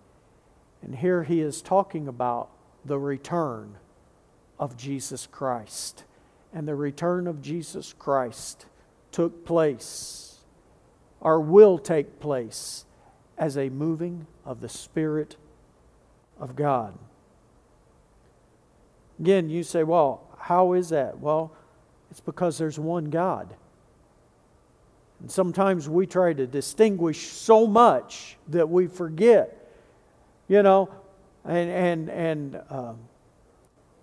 And 0.83 0.95
here 0.95 1.23
he 1.23 1.41
is 1.41 1.63
talking 1.63 2.07
about 2.07 2.51
the 2.85 2.99
return 2.99 3.77
of 4.59 4.77
Jesus 4.77 5.27
Christ. 5.27 6.05
And 6.53 6.69
the 6.69 6.75
return 6.75 7.27
of 7.27 7.41
Jesus 7.41 7.95
Christ 7.95 8.67
took 9.11 9.47
place, 9.47 10.41
or 11.21 11.41
will 11.41 11.79
take 11.79 12.21
place, 12.21 12.85
as 13.39 13.57
a 13.57 13.71
moving 13.71 14.27
of 14.45 14.61
the 14.61 14.69
Spirit 14.69 15.37
of 16.39 16.57
God. 16.57 16.99
Again, 19.19 19.49
you 19.49 19.63
say, 19.63 19.83
well, 19.83 20.27
how 20.39 20.75
is 20.75 20.91
that? 20.91 21.19
Well, 21.19 21.53
it's 22.11 22.21
because 22.21 22.59
there's 22.59 22.79
one 22.79 23.07
God. 23.07 23.55
And 25.21 25.31
sometimes 25.31 25.89
we 25.89 26.07
try 26.07 26.33
to 26.33 26.47
distinguish 26.47 27.29
so 27.29 27.67
much 27.67 28.37
that 28.49 28.69
we 28.69 28.87
forget, 28.87 29.71
you 30.47 30.63
know, 30.63 30.91
and 31.45 31.71
and 31.71 32.11
and 32.11 32.63
um, 32.71 32.99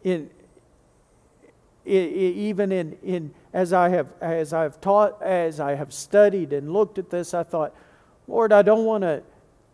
in, 0.04 0.30
in, 1.86 2.10
even 2.13 2.71
in 2.71 2.97
in 3.04 3.34
as 3.54 3.73
I 3.73 3.89
have 3.89 4.13
as 4.21 4.54
I've 4.54 4.82
taught 4.82 5.21
as 5.21 5.60
I 5.60 5.76
have 5.76 5.93
studied 5.93 6.52
and 6.52 6.73
looked 6.73 6.97
at 6.97 7.12
this, 7.12 7.34
I 7.34 7.43
thought, 7.43 7.76
Lord, 8.28 8.52
I 8.52 8.63
don't 8.63 8.86
want 8.86 9.04
to 9.04 9.21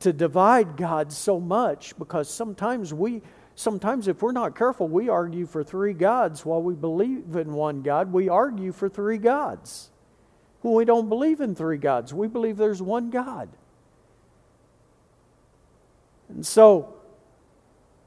to 0.02 0.14
divide 0.14 0.78
God 0.78 1.12
so 1.12 1.40
much 1.40 1.98
because 1.98 2.30
sometimes 2.30 2.94
we 2.94 3.22
sometimes 3.60 4.08
if 4.08 4.22
we're 4.22 4.32
not 4.32 4.56
careful, 4.56 4.88
we 4.88 5.10
argue 5.10 5.46
for 5.46 5.66
three 5.66 5.92
gods 5.92 6.46
while 6.46 6.62
we 6.62 6.74
believe 6.74 7.36
in 7.36 7.52
one 7.52 7.82
God. 7.82 8.14
We 8.14 8.30
argue 8.30 8.72
for 8.72 8.88
three 8.88 9.18
gods. 9.18 9.90
When 10.62 10.74
we 10.74 10.86
don't 10.86 11.10
believe 11.10 11.42
in 11.42 11.56
three 11.56 11.78
gods, 11.78 12.14
we 12.14 12.30
believe 12.30 12.56
there's 12.56 12.82
one 12.82 13.10
God. 13.10 13.50
And 16.30 16.46
so, 16.46 16.94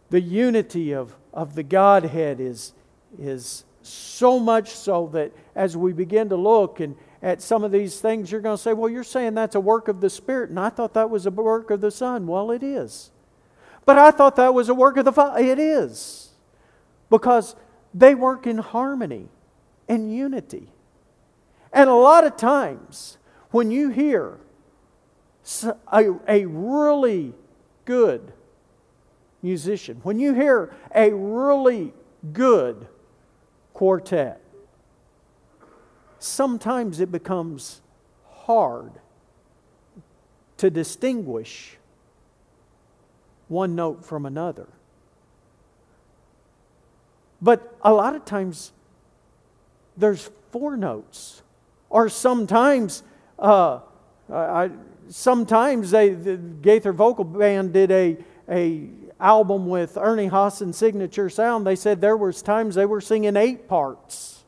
the 0.09 0.23
unity 0.23 0.95
of, 0.95 1.15
of 1.35 1.55
the 1.55 1.63
Godhead 1.63 2.41
is, 2.41 2.73
is 3.19 3.65
so 3.83 4.39
much 4.39 4.71
so 4.71 5.11
that 5.13 5.33
as 5.55 5.77
we 5.77 5.93
begin 5.93 6.31
to 6.31 6.37
look 6.37 6.81
and 6.81 6.97
at 7.21 7.43
some 7.43 7.63
of 7.63 7.73
these 7.73 8.01
things, 8.01 8.33
you're 8.33 8.41
going 8.41 8.57
to 8.57 8.63
say, 8.63 8.73
well, 8.73 8.89
you're 8.89 9.05
saying 9.05 9.35
that's 9.35 9.55
a 9.55 9.61
work 9.61 9.89
of 9.89 10.01
the 10.01 10.09
Spirit, 10.09 10.49
and 10.49 10.59
I 10.59 10.71
thought 10.71 10.95
that 10.95 11.11
was 11.11 11.27
a 11.27 11.31
work 11.31 11.71
of 11.71 11.83
the 11.83 11.91
Son. 11.91 12.27
Well, 12.27 12.51
it 12.51 12.63
is. 12.63 13.11
But 13.85 13.99
I 13.99 14.11
thought 14.11 14.37
that 14.37 14.55
was 14.55 14.69
a 14.69 14.75
work 14.75 14.97
of 14.97 15.05
the 15.05 15.13
Father. 15.13 15.41
It 15.41 15.59
is. 15.59 16.31
Because 17.11 17.57
they 17.93 18.15
work 18.15 18.47
in 18.47 18.59
harmony 18.59 19.29
and 19.89 20.15
unity. 20.15 20.69
And 21.73 21.89
a 21.91 21.95
lot 21.95 22.25
of 22.25 22.37
times, 22.37 23.19
when 23.51 23.71
you 23.71 23.91
hear 23.91 24.39
a, 25.91 26.11
a 26.29 26.45
really 26.47 27.35
good 27.85 28.33
musician, 29.43 30.01
when 30.03 30.19
you 30.19 30.35
hear 30.35 30.73
a 30.95 31.13
really 31.13 31.93
good 32.33 32.87
quartet, 33.73 34.41
sometimes 36.19 37.01
it 37.01 37.11
becomes 37.11 37.81
hard 38.31 38.93
to 40.59 40.71
distinguish 40.71 41.79
one 43.53 43.77
note 43.77 44.05
from 44.05 44.27
another. 44.27 44.67
But 47.41 47.77
a 47.83 47.93
lot 47.93 48.17
of 48.17 48.25
times, 48.25 48.73
there's 49.97 50.31
four 50.51 50.77
notes 50.77 51.43
or 51.93 52.09
sometimes, 52.09 53.03
uh, 53.39 53.81
I, 54.33 54.71
sometimes 55.11 55.91
they, 55.91 56.09
the 56.11 56.37
Gaither 56.37 56.93
Vocal 56.93 57.25
Band 57.25 57.75
did 57.75 57.91
a, 57.91 58.17
a 58.49 58.89
album 59.21 59.67
with 59.67 59.99
Ernie 59.99 60.31
Haase 60.31 60.75
signature 60.75 61.29
sound. 61.29 61.67
They 61.67 61.77
said 61.77 62.01
there 62.01 62.17
was 62.17 62.41
times 62.41 62.75
they 62.75 62.87
were 62.87 63.03
singing 63.03 63.37
eight 63.37 63.69
parts. 63.69 64.43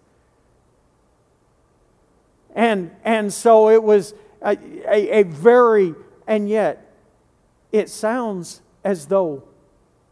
And, 2.54 2.90
and 3.04 3.30
so 3.30 3.68
it 3.68 3.82
was 3.82 4.14
a, 4.40 4.56
a, 4.88 5.20
a 5.20 5.22
very, 5.24 5.94
and 6.26 6.48
yet 6.48 6.94
it 7.72 7.90
sounds 7.90 8.62
as 8.84 9.06
though 9.06 9.42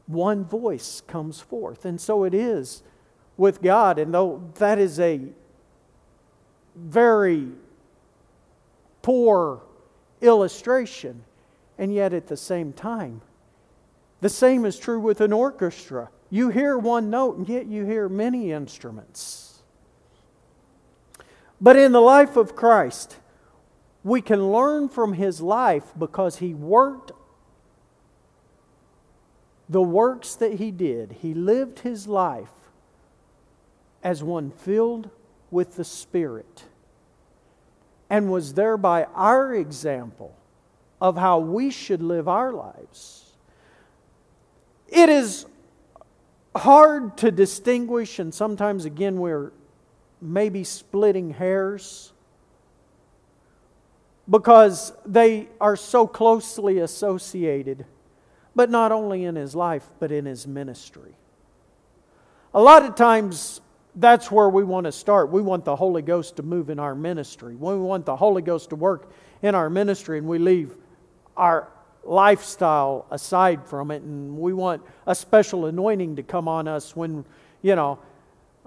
one 0.06 0.44
voice 0.44 1.02
comes 1.06 1.40
forth. 1.40 1.84
And 1.84 2.00
so 2.00 2.24
it 2.24 2.34
is 2.34 2.82
with 3.36 3.62
God. 3.62 3.98
And 3.98 4.12
though 4.12 4.50
that 4.54 4.78
is 4.78 4.98
a 4.98 5.20
very 6.74 7.48
poor 9.02 9.62
illustration, 10.20 11.24
and 11.78 11.92
yet 11.94 12.12
at 12.12 12.28
the 12.28 12.36
same 12.36 12.72
time, 12.72 13.20
the 14.20 14.28
same 14.28 14.64
is 14.64 14.78
true 14.78 15.00
with 15.00 15.20
an 15.20 15.32
orchestra. 15.32 16.08
You 16.30 16.48
hear 16.48 16.78
one 16.78 17.10
note, 17.10 17.36
and 17.36 17.48
yet 17.48 17.66
you 17.66 17.84
hear 17.84 18.08
many 18.08 18.52
instruments. 18.52 19.62
But 21.60 21.76
in 21.76 21.92
the 21.92 22.00
life 22.00 22.36
of 22.36 22.56
Christ, 22.56 23.16
we 24.04 24.20
can 24.20 24.52
learn 24.52 24.88
from 24.88 25.12
his 25.12 25.40
life 25.40 25.92
because 25.98 26.38
he 26.38 26.54
worked 26.54 27.12
the 29.72 29.82
works 29.82 30.34
that 30.36 30.54
he 30.54 30.70
did. 30.70 31.16
He 31.22 31.32
lived 31.32 31.80
his 31.80 32.06
life 32.06 32.52
as 34.02 34.22
one 34.22 34.50
filled 34.50 35.08
with 35.50 35.76
the 35.76 35.84
Spirit 35.84 36.64
and 38.10 38.30
was 38.30 38.52
thereby 38.52 39.04
our 39.14 39.54
example 39.54 40.36
of 41.00 41.16
how 41.16 41.38
we 41.38 41.70
should 41.70 42.02
live 42.02 42.28
our 42.28 42.52
lives. 42.52 43.32
It 44.88 45.08
is 45.08 45.46
hard 46.54 47.16
to 47.18 47.30
distinguish, 47.30 48.18
and 48.18 48.34
sometimes 48.34 48.84
again 48.84 49.18
we're 49.18 49.52
maybe 50.20 50.64
splitting 50.64 51.30
hairs 51.30 52.12
because 54.28 54.92
they 55.06 55.48
are 55.60 55.76
so 55.76 56.06
closely 56.06 56.78
associated, 56.78 57.86
but 58.54 58.70
not 58.70 58.92
only 58.92 59.24
in 59.24 59.36
his 59.36 59.54
life, 59.54 59.88
but 59.98 60.12
in 60.12 60.24
his 60.24 60.46
ministry. 60.46 61.16
A 62.54 62.62
lot 62.62 62.84
of 62.84 62.94
times, 62.94 63.60
that's 63.94 64.30
where 64.30 64.48
we 64.48 64.64
want 64.64 64.84
to 64.84 64.92
start. 64.92 65.30
We 65.30 65.42
want 65.42 65.64
the 65.64 65.76
Holy 65.76 66.02
Ghost 66.02 66.36
to 66.36 66.42
move 66.42 66.70
in 66.70 66.78
our 66.78 66.94
ministry. 66.94 67.54
We 67.54 67.76
want 67.76 68.06
the 68.06 68.16
Holy 68.16 68.42
Ghost 68.42 68.70
to 68.70 68.76
work 68.76 69.10
in 69.42 69.54
our 69.54 69.68
ministry, 69.68 70.18
and 70.18 70.26
we 70.26 70.38
leave 70.38 70.76
our 71.36 71.68
lifestyle 72.04 73.06
aside 73.10 73.66
from 73.66 73.90
it, 73.90 74.02
and 74.02 74.36
we 74.38 74.52
want 74.52 74.82
a 75.06 75.14
special 75.14 75.66
anointing 75.66 76.16
to 76.16 76.22
come 76.22 76.48
on 76.48 76.68
us 76.68 76.96
when, 76.96 77.24
you 77.62 77.76
know, 77.76 77.98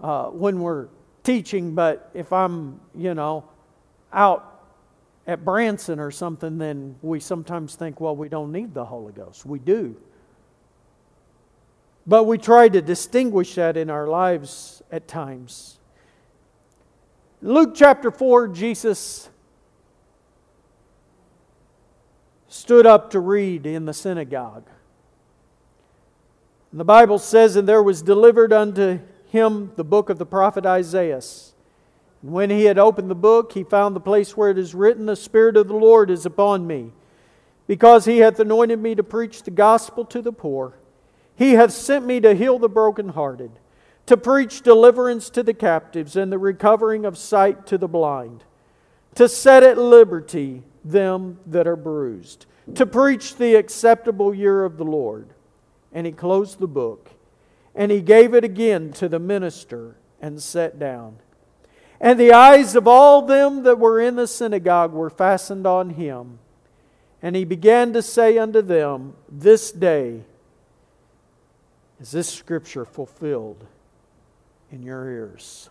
uh, 0.01 0.25
when 0.25 0.59
we're 0.59 0.87
teaching. 1.23 1.75
But 1.75 2.09
if 2.13 2.31
I'm, 2.31 2.79
you 2.93 3.13
know, 3.13 3.45
out 4.13 4.54
at 5.27 5.43
Branson 5.43 5.99
or 5.99 6.11
something, 6.11 6.57
then 6.57 6.95
we 7.01 7.19
sometimes 7.19 7.75
think, 7.75 7.99
well, 7.99 8.15
we 8.15 8.29
don't 8.29 8.51
need 8.51 8.73
the 8.73 8.85
Holy 8.85 9.13
Ghost. 9.13 9.45
We 9.45 9.59
do. 9.59 9.95
But 12.07 12.25
we 12.25 12.37
try 12.37 12.69
to 12.69 12.81
distinguish 12.81 13.55
that 13.55 13.77
in 13.77 13.89
our 13.89 14.07
lives 14.07 14.83
at 14.91 15.07
times. 15.07 15.79
Luke 17.41 17.73
chapter 17.75 18.11
4, 18.11 18.49
Jesus 18.49 19.29
stood 22.47 22.85
up 22.85 23.11
to 23.11 23.19
read 23.19 23.65
in 23.65 23.85
the 23.85 23.93
synagogue. 23.93 24.67
And 26.71 26.79
the 26.79 26.85
Bible 26.85 27.19
says, 27.19 27.55
And 27.55 27.67
there 27.67 27.81
was 27.81 28.01
delivered 28.01 28.53
unto 28.53 28.99
him 29.27 29.71
the 29.75 29.83
book 29.83 30.09
of 30.09 30.19
the 30.19 30.25
prophet 30.25 30.65
Isaiah. 30.65 31.21
And 32.21 32.31
when 32.31 32.49
he 32.49 32.65
had 32.65 32.77
opened 32.77 33.09
the 33.09 33.15
book, 33.15 33.51
he 33.51 33.63
found 33.63 33.95
the 33.95 33.99
place 33.99 34.35
where 34.35 34.49
it 34.49 34.57
is 34.57 34.73
written, 34.75 35.05
The 35.05 35.15
Spirit 35.15 35.57
of 35.57 35.67
the 35.67 35.75
Lord 35.75 36.09
is 36.09 36.25
upon 36.25 36.65
me, 36.65 36.91
because 37.67 38.05
he 38.05 38.19
hath 38.19 38.39
anointed 38.39 38.79
me 38.79 38.95
to 38.95 39.03
preach 39.03 39.43
the 39.43 39.51
gospel 39.51 40.05
to 40.05 40.21
the 40.21 40.33
poor. 40.33 40.73
He 41.35 41.53
hath 41.53 41.71
sent 41.71 42.05
me 42.05 42.19
to 42.21 42.33
heal 42.33 42.59
the 42.59 42.69
brokenhearted, 42.69 43.51
to 44.05 44.17
preach 44.17 44.61
deliverance 44.61 45.29
to 45.31 45.43
the 45.43 45.53
captives, 45.53 46.15
and 46.15 46.31
the 46.31 46.37
recovering 46.37 47.05
of 47.05 47.17
sight 47.17 47.65
to 47.67 47.77
the 47.77 47.87
blind, 47.87 48.43
to 49.15 49.27
set 49.27 49.63
at 49.63 49.77
liberty 49.77 50.63
them 50.83 51.39
that 51.45 51.67
are 51.67 51.75
bruised, 51.75 52.45
to 52.75 52.85
preach 52.85 53.35
the 53.35 53.55
acceptable 53.55 54.33
year 54.33 54.63
of 54.63 54.77
the 54.77 54.85
Lord. 54.85 55.29
And 55.91 56.05
he 56.05 56.11
closed 56.11 56.59
the 56.59 56.67
book, 56.67 57.11
and 57.73 57.91
he 57.91 58.01
gave 58.01 58.33
it 58.33 58.43
again 58.43 58.91
to 58.93 59.09
the 59.09 59.19
minister, 59.19 59.95
and 60.21 60.41
sat 60.41 60.79
down. 60.79 61.17
And 61.99 62.19
the 62.19 62.33
eyes 62.33 62.75
of 62.75 62.87
all 62.87 63.21
them 63.21 63.63
that 63.63 63.79
were 63.79 63.99
in 63.99 64.15
the 64.15 64.27
synagogue 64.27 64.93
were 64.93 65.09
fastened 65.09 65.65
on 65.65 65.91
him. 65.91 66.39
And 67.21 67.35
he 67.35 67.45
began 67.45 67.93
to 67.93 68.01
say 68.01 68.37
unto 68.37 68.61
them, 68.61 69.15
This 69.29 69.71
day 69.71 70.21
is 71.99 72.11
this 72.11 72.29
scripture 72.29 72.85
fulfilled 72.85 73.65
in 74.71 74.83
your 74.83 75.09
ears. 75.09 75.69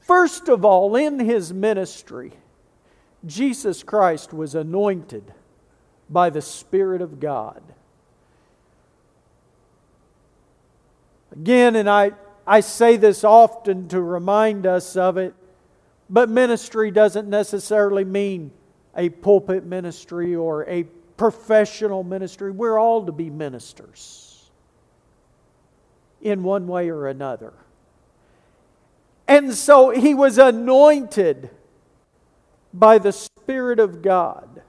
First 0.00 0.48
of 0.48 0.64
all, 0.64 0.94
in 0.96 1.18
his 1.18 1.52
ministry, 1.52 2.32
Jesus 3.24 3.82
Christ 3.82 4.32
was 4.32 4.54
anointed 4.54 5.32
by 6.08 6.30
the 6.30 6.42
Spirit 6.42 7.00
of 7.00 7.20
God. 7.20 7.62
Again, 11.32 11.76
and 11.76 11.88
I 11.88 12.12
I 12.50 12.58
say 12.58 12.96
this 12.96 13.22
often 13.22 13.86
to 13.90 14.00
remind 14.02 14.66
us 14.66 14.96
of 14.96 15.16
it, 15.18 15.34
but 16.10 16.28
ministry 16.28 16.90
doesn't 16.90 17.30
necessarily 17.30 18.02
mean 18.04 18.50
a 18.96 19.08
pulpit 19.08 19.64
ministry 19.64 20.34
or 20.34 20.68
a 20.68 20.82
professional 21.16 22.02
ministry. 22.02 22.50
We're 22.50 22.76
all 22.76 23.06
to 23.06 23.12
be 23.12 23.30
ministers 23.30 24.50
in 26.20 26.42
one 26.42 26.66
way 26.66 26.90
or 26.90 27.06
another. 27.06 27.52
And 29.28 29.54
so 29.54 29.90
he 29.90 30.12
was 30.12 30.36
anointed 30.36 31.50
by 32.74 32.98
the 32.98 33.12
Spirit 33.12 33.78
of 33.78 34.02
God. 34.02 34.60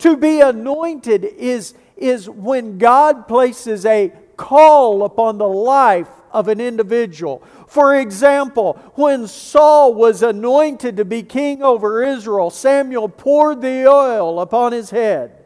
To 0.00 0.14
be 0.14 0.42
anointed 0.42 1.24
is, 1.24 1.72
is 1.96 2.28
when 2.28 2.76
God 2.76 3.26
places 3.28 3.86
a 3.86 4.12
call 4.36 5.04
upon 5.04 5.38
the 5.38 5.48
life 5.48 6.08
of 6.32 6.48
an 6.48 6.60
individual. 6.60 7.42
For 7.66 7.96
example, 7.96 8.74
when 8.94 9.26
Saul 9.26 9.94
was 9.94 10.22
anointed 10.22 10.96
to 10.96 11.04
be 11.04 11.22
king 11.22 11.62
over 11.62 12.02
Israel, 12.02 12.50
Samuel 12.50 13.08
poured 13.08 13.60
the 13.60 13.86
oil 13.86 14.40
upon 14.40 14.72
his 14.72 14.90
head. 14.90 15.44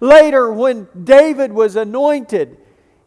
Later, 0.00 0.52
when 0.52 0.88
David 1.04 1.52
was 1.52 1.76
anointed, 1.76 2.56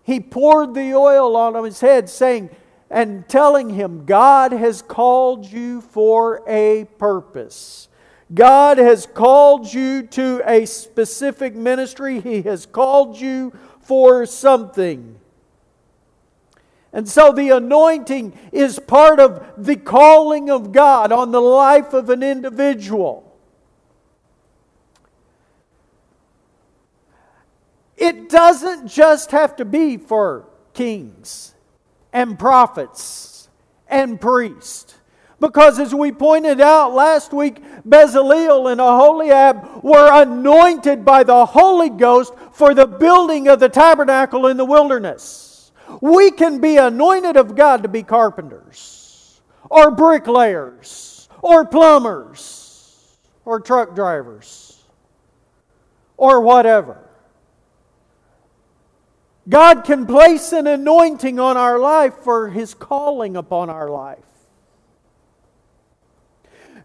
he 0.03 0.19
poured 0.19 0.73
the 0.73 0.93
oil 0.93 1.35
on 1.35 1.63
his 1.63 1.79
head, 1.79 2.09
saying, 2.09 2.49
and 2.89 3.27
telling 3.27 3.71
him, 3.71 4.05
God 4.05 4.51
has 4.51 4.81
called 4.81 5.51
you 5.51 5.81
for 5.81 6.43
a 6.47 6.85
purpose. 6.99 7.87
God 8.33 8.77
has 8.77 9.05
called 9.05 9.73
you 9.73 10.03
to 10.03 10.41
a 10.45 10.65
specific 10.65 11.55
ministry. 11.55 12.19
He 12.19 12.43
has 12.43 12.65
called 12.65 13.19
you 13.19 13.51
for 13.81 14.25
something. 14.25 15.19
And 16.93 17.09
so 17.09 17.31
the 17.31 17.49
anointing 17.49 18.37
is 18.51 18.77
part 18.77 19.19
of 19.19 19.43
the 19.57 19.75
calling 19.75 20.51
of 20.51 20.71
God 20.71 21.11
on 21.11 21.31
the 21.31 21.41
life 21.41 21.93
of 21.93 22.11
an 22.11 22.21
individual. 22.21 23.35
It 27.97 28.29
doesn't 28.29 28.87
just 28.87 29.31
have 29.31 29.55
to 29.55 29.65
be 29.65 29.97
for 29.97 30.45
kings 30.73 31.55
and 32.11 32.37
prophets 32.37 33.49
and 33.87 34.21
priests. 34.21 34.95
Because 35.39 35.79
as 35.79 35.93
we 35.95 36.11
pointed 36.11 36.61
out 36.61 36.93
last 36.93 37.33
week, 37.33 37.61
Bezaleel 37.87 38.71
and 38.71 38.79
Aholiab 38.79 39.83
were 39.83 40.09
anointed 40.21 41.03
by 41.03 41.23
the 41.23 41.45
Holy 41.45 41.89
Ghost 41.89 42.33
for 42.53 42.73
the 42.73 42.87
building 42.87 43.47
of 43.47 43.59
the 43.59 43.67
tabernacle 43.67 44.47
in 44.47 44.57
the 44.57 44.65
wilderness. 44.65 45.42
We 46.01 46.31
can 46.31 46.59
be 46.59 46.77
anointed 46.77 47.37
of 47.37 47.55
God 47.55 47.83
to 47.83 47.89
be 47.89 48.03
carpenters, 48.03 49.41
or 49.69 49.91
bricklayers, 49.91 51.29
or 51.41 51.65
plumbers, 51.65 53.17
or 53.45 53.59
truck 53.59 53.95
drivers, 53.95 54.83
or 56.17 56.41
whatever. 56.41 57.09
God 59.49 59.83
can 59.83 60.05
place 60.05 60.53
an 60.53 60.67
anointing 60.67 61.39
on 61.39 61.57
our 61.57 61.77
life 61.77 62.15
for 62.23 62.49
His 62.49 62.73
calling 62.73 63.35
upon 63.35 63.69
our 63.69 63.89
life. 63.89 64.19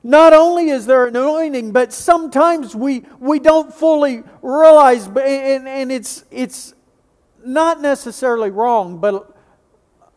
Not 0.03 0.33
only 0.33 0.71
is 0.71 0.87
there 0.87 1.07
an 1.07 1.17
anointing, 1.17 1.73
but 1.73 1.93
sometimes 1.93 2.75
we, 2.75 3.05
we 3.19 3.39
don't 3.39 3.73
fully 3.73 4.23
realize, 4.43 5.07
and, 5.07 5.69
and 5.69 5.93
it's, 5.93 6.25
it's 6.31 6.75
not 7.45 7.81
necessarily 7.81 8.51
wrong, 8.51 8.99
but 8.99 9.35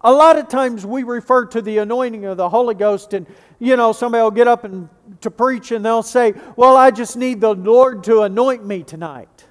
a 0.01 0.11
lot 0.11 0.37
of 0.37 0.47
times 0.47 0.85
we 0.85 1.03
refer 1.03 1.45
to 1.45 1.61
the 1.61 1.77
anointing 1.79 2.25
of 2.25 2.37
the 2.37 2.49
Holy 2.49 2.75
Ghost, 2.75 3.13
and 3.13 3.27
you 3.59 3.77
know, 3.77 3.93
somebody 3.93 4.23
will 4.23 4.31
get 4.31 4.47
up 4.47 4.63
and 4.63 4.89
to 5.21 5.29
preach 5.29 5.71
and 5.71 5.85
they'll 5.85 6.03
say, 6.03 6.33
Well, 6.55 6.75
I 6.75 6.91
just 6.91 7.15
need 7.15 7.41
the 7.41 7.53
Lord 7.53 8.03
to 8.05 8.21
anoint 8.21 8.65
me 8.65 8.83
tonight. 8.83 9.45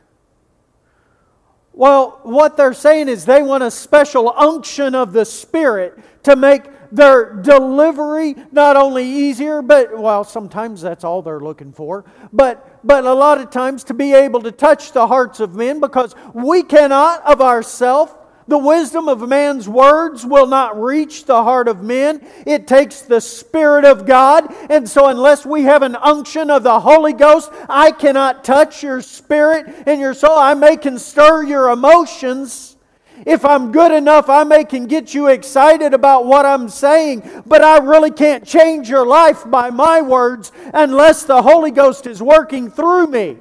Well, 1.73 2.19
what 2.25 2.57
they're 2.57 2.75
saying 2.75 3.09
is 3.09 3.25
they 3.25 3.43
want 3.43 3.63
a 3.63 3.71
special 3.71 4.35
unction 4.37 4.95
of 4.95 5.13
the 5.13 5.25
Spirit 5.25 5.99
to 6.25 6.35
make 6.35 6.65
their 6.93 7.35
delivery 7.35 8.35
not 8.51 8.77
only 8.77 9.07
easier, 9.09 9.63
but, 9.63 9.97
well, 9.97 10.25
sometimes 10.25 10.83
that's 10.83 11.05
all 11.05 11.23
they're 11.23 11.41
looking 11.41 11.73
for, 11.73 12.05
but, 12.33 12.70
but 12.83 13.05
a 13.05 13.13
lot 13.13 13.41
of 13.41 13.51
times 13.51 13.85
to 13.85 13.95
be 13.95 14.13
able 14.15 14.41
to 14.43 14.53
touch 14.53 14.93
the 14.93 15.07
hearts 15.07 15.41
of 15.41 15.55
men 15.55 15.81
because 15.81 16.15
we 16.35 16.63
cannot 16.63 17.23
of 17.25 17.41
ourselves 17.41 18.13
The 18.51 18.59
wisdom 18.59 19.09
of 19.09 19.29
man's 19.29 19.69
words 19.69 20.27
will 20.27 20.49
not 20.49 20.77
reach 20.83 21.25
the 21.25 21.45
heart 21.45 21.69
of 21.69 21.85
men. 21.85 22.21
It 22.45 22.67
takes 22.67 23.03
the 23.03 23.21
Spirit 23.21 23.85
of 23.85 24.07
God. 24.07 24.53
And 24.69 24.89
so, 24.89 25.07
unless 25.07 25.47
we 25.47 25.63
have 25.63 25.83
an 25.83 25.95
unction 25.95 26.51
of 26.51 26.65
the 26.65 26.81
Holy 26.81 27.13
Ghost, 27.13 27.49
I 27.69 27.93
cannot 27.93 28.43
touch 28.43 28.83
your 28.83 29.03
spirit 29.03 29.85
and 29.87 30.01
your 30.01 30.15
soul. 30.15 30.37
I 30.37 30.55
may 30.55 30.77
can 30.77 30.99
stir 30.99 31.45
your 31.45 31.71
emotions. 31.71 32.77
If 33.27 33.45
I'm 33.45 33.73
good 33.73 33.93
enough, 33.93 34.29
I 34.29 34.45
may 34.45 34.65
can 34.65 34.87
get 34.87 35.15
you 35.15 35.29
excited 35.29 35.93
about 35.95 36.27
what 36.27 36.47
I'm 36.47 36.69
saying, 36.69 37.43
but 37.47 37.63
I 37.63 37.79
really 37.79 38.11
can't 38.11 38.47
change 38.47 38.89
your 38.89 39.07
life 39.07 39.49
by 39.51 39.71
my 39.71 40.01
words 40.01 40.53
unless 40.73 41.25
the 41.25 41.43
Holy 41.43 41.71
Ghost 41.71 42.07
is 42.07 42.23
working 42.23 42.71
through 42.71 43.09
me. 43.09 43.37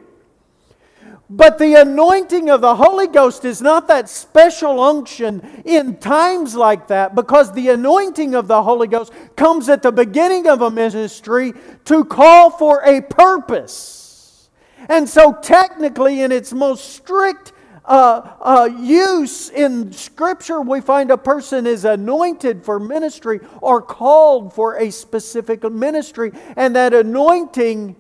But 1.32 1.60
the 1.60 1.76
anointing 1.76 2.50
of 2.50 2.62
the 2.62 2.76
Holy 2.76 3.06
Ghost 3.06 3.46
is 3.46 3.62
not 3.62 3.88
that 3.88 4.10
special 4.10 4.80
unction 4.80 5.62
in 5.64 5.98
times 5.98 6.56
like 6.56 6.88
that 6.88 7.14
because 7.14 7.54
the 7.54 7.70
anointing 7.70 8.34
of 8.34 8.48
the 8.48 8.64
Holy 8.64 8.88
Ghost 8.88 9.14
comes 9.36 9.70
at 9.70 9.84
the 9.84 9.92
beginning 9.92 10.48
of 10.48 10.62
a 10.62 10.72
ministry 10.72 11.54
to 11.86 12.04
call 12.04 12.50
for 12.50 12.82
a 12.84 13.02
purpose. 13.02 14.50
And 14.90 15.08
so, 15.08 15.34
technically, 15.34 16.22
in 16.22 16.32
its 16.32 16.52
most 16.52 16.96
strict 16.96 17.54
uh, 17.90 18.36
uh, 18.40 18.70
use 18.80 19.50
in 19.50 19.92
Scripture, 19.92 20.62
we 20.62 20.80
find 20.80 21.10
a 21.10 21.18
person 21.18 21.66
is 21.66 21.86
anointed 21.86 22.64
for 22.64 22.80
ministry 22.80 23.40
or 23.62 23.82
called 23.82 24.54
for 24.54 24.76
a 24.78 24.92
specific 24.92 25.64
ministry, 25.64 26.32
and 26.56 26.76
that 26.76 26.94
anointing 26.94 27.96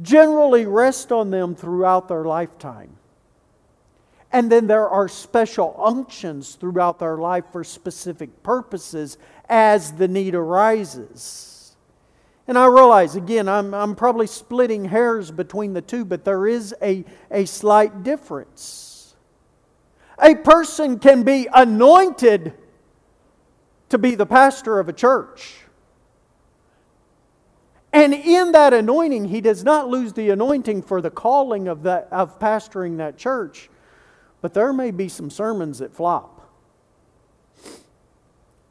generally 0.00 0.66
rests 0.66 1.10
on 1.10 1.30
them 1.30 1.56
throughout 1.56 2.06
their 2.06 2.24
lifetime. 2.24 2.96
And 4.30 4.50
then 4.50 4.68
there 4.68 4.88
are 4.88 5.08
special 5.08 5.74
unctions 5.84 6.54
throughout 6.54 7.00
their 7.00 7.18
life 7.18 7.44
for 7.50 7.64
specific 7.64 8.44
purposes 8.44 9.18
as 9.48 9.92
the 9.92 10.06
need 10.06 10.36
arises. 10.36 11.76
And 12.46 12.56
I 12.56 12.66
realize, 12.66 13.16
again, 13.16 13.48
I'm, 13.48 13.74
I'm 13.74 13.96
probably 13.96 14.28
splitting 14.28 14.84
hairs 14.84 15.32
between 15.32 15.72
the 15.72 15.82
two, 15.82 16.04
but 16.04 16.24
there 16.24 16.46
is 16.46 16.72
a, 16.80 17.04
a 17.32 17.46
slight 17.46 18.04
difference. 18.04 18.90
A 20.18 20.34
person 20.34 20.98
can 20.98 21.22
be 21.22 21.48
anointed 21.52 22.54
to 23.88 23.98
be 23.98 24.14
the 24.14 24.26
pastor 24.26 24.78
of 24.78 24.88
a 24.88 24.92
church. 24.92 25.56
And 27.92 28.14
in 28.14 28.52
that 28.52 28.72
anointing, 28.72 29.26
he 29.26 29.42
does 29.42 29.64
not 29.64 29.88
lose 29.88 30.14
the 30.14 30.30
anointing 30.30 30.82
for 30.82 31.02
the 31.02 31.10
calling 31.10 31.68
of, 31.68 31.82
that, 31.82 32.08
of 32.10 32.38
pastoring 32.38 32.96
that 32.96 33.18
church. 33.18 33.68
But 34.40 34.54
there 34.54 34.72
may 34.72 34.90
be 34.90 35.08
some 35.08 35.28
sermons 35.28 35.78
that 35.80 35.94
flop. 35.94 36.50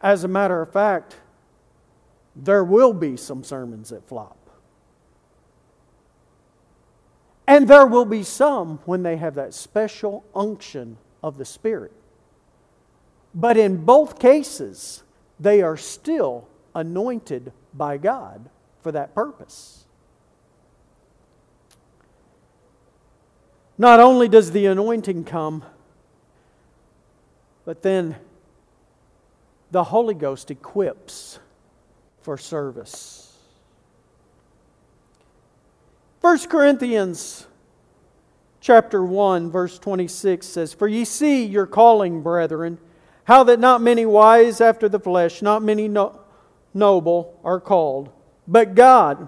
As 0.02 0.24
a 0.24 0.28
matter 0.28 0.60
of 0.62 0.72
fact, 0.72 1.18
there 2.36 2.64
will 2.64 2.94
be 2.94 3.16
some 3.16 3.44
sermons 3.44 3.90
that 3.90 4.08
flop. 4.08 4.38
And 7.46 7.68
there 7.68 7.86
will 7.86 8.06
be 8.06 8.24
some 8.24 8.80
when 8.86 9.04
they 9.04 9.18
have 9.18 9.36
that 9.36 9.54
special 9.54 10.24
unction 10.34 10.98
of 11.24 11.38
the 11.38 11.46
Spirit. 11.46 11.92
But 13.34 13.58
in 13.58 13.86
both 13.86 14.20
cases, 14.20 15.04
they 15.40 15.62
are 15.62 15.78
still 15.78 16.48
anointed 16.76 17.52
by 17.74 17.98
God 17.98 18.50
for 18.82 18.92
that 18.92 19.16
purpose. 19.16 19.86
Not 23.78 24.00
only 24.00 24.28
does 24.28 24.52
the 24.52 24.68
anointing 24.68 25.24
come, 25.24 25.64
but 27.66 27.82
then 27.82 28.16
the 29.72 29.86
Holy 29.86 30.14
Ghost 30.14 30.52
equips 30.52 31.40
for 32.22 32.38
service. 32.38 33.36
1 36.20 36.38
Corinthians 36.50 37.48
chapter 38.62 39.04
1 39.04 39.52
verse 39.52 39.78
26 39.78 40.48
says, 40.48 40.74
"For 40.74 40.88
ye 40.88 41.04
see 41.04 41.44
your 41.44 41.66
calling, 41.66 42.22
brethren, 42.22 42.78
how 43.26 43.44
that 43.44 43.60
not 43.60 43.82
many 43.82 44.06
wise 44.06 44.62
after 44.62 44.88
the 44.88 45.00
flesh, 45.00 45.42
not 45.42 45.62
many 45.62 45.88
no- 45.88 46.20
noble 46.74 47.34
are 47.44 47.60
called." 47.60 48.10
But 48.48 48.76
God 48.76 49.28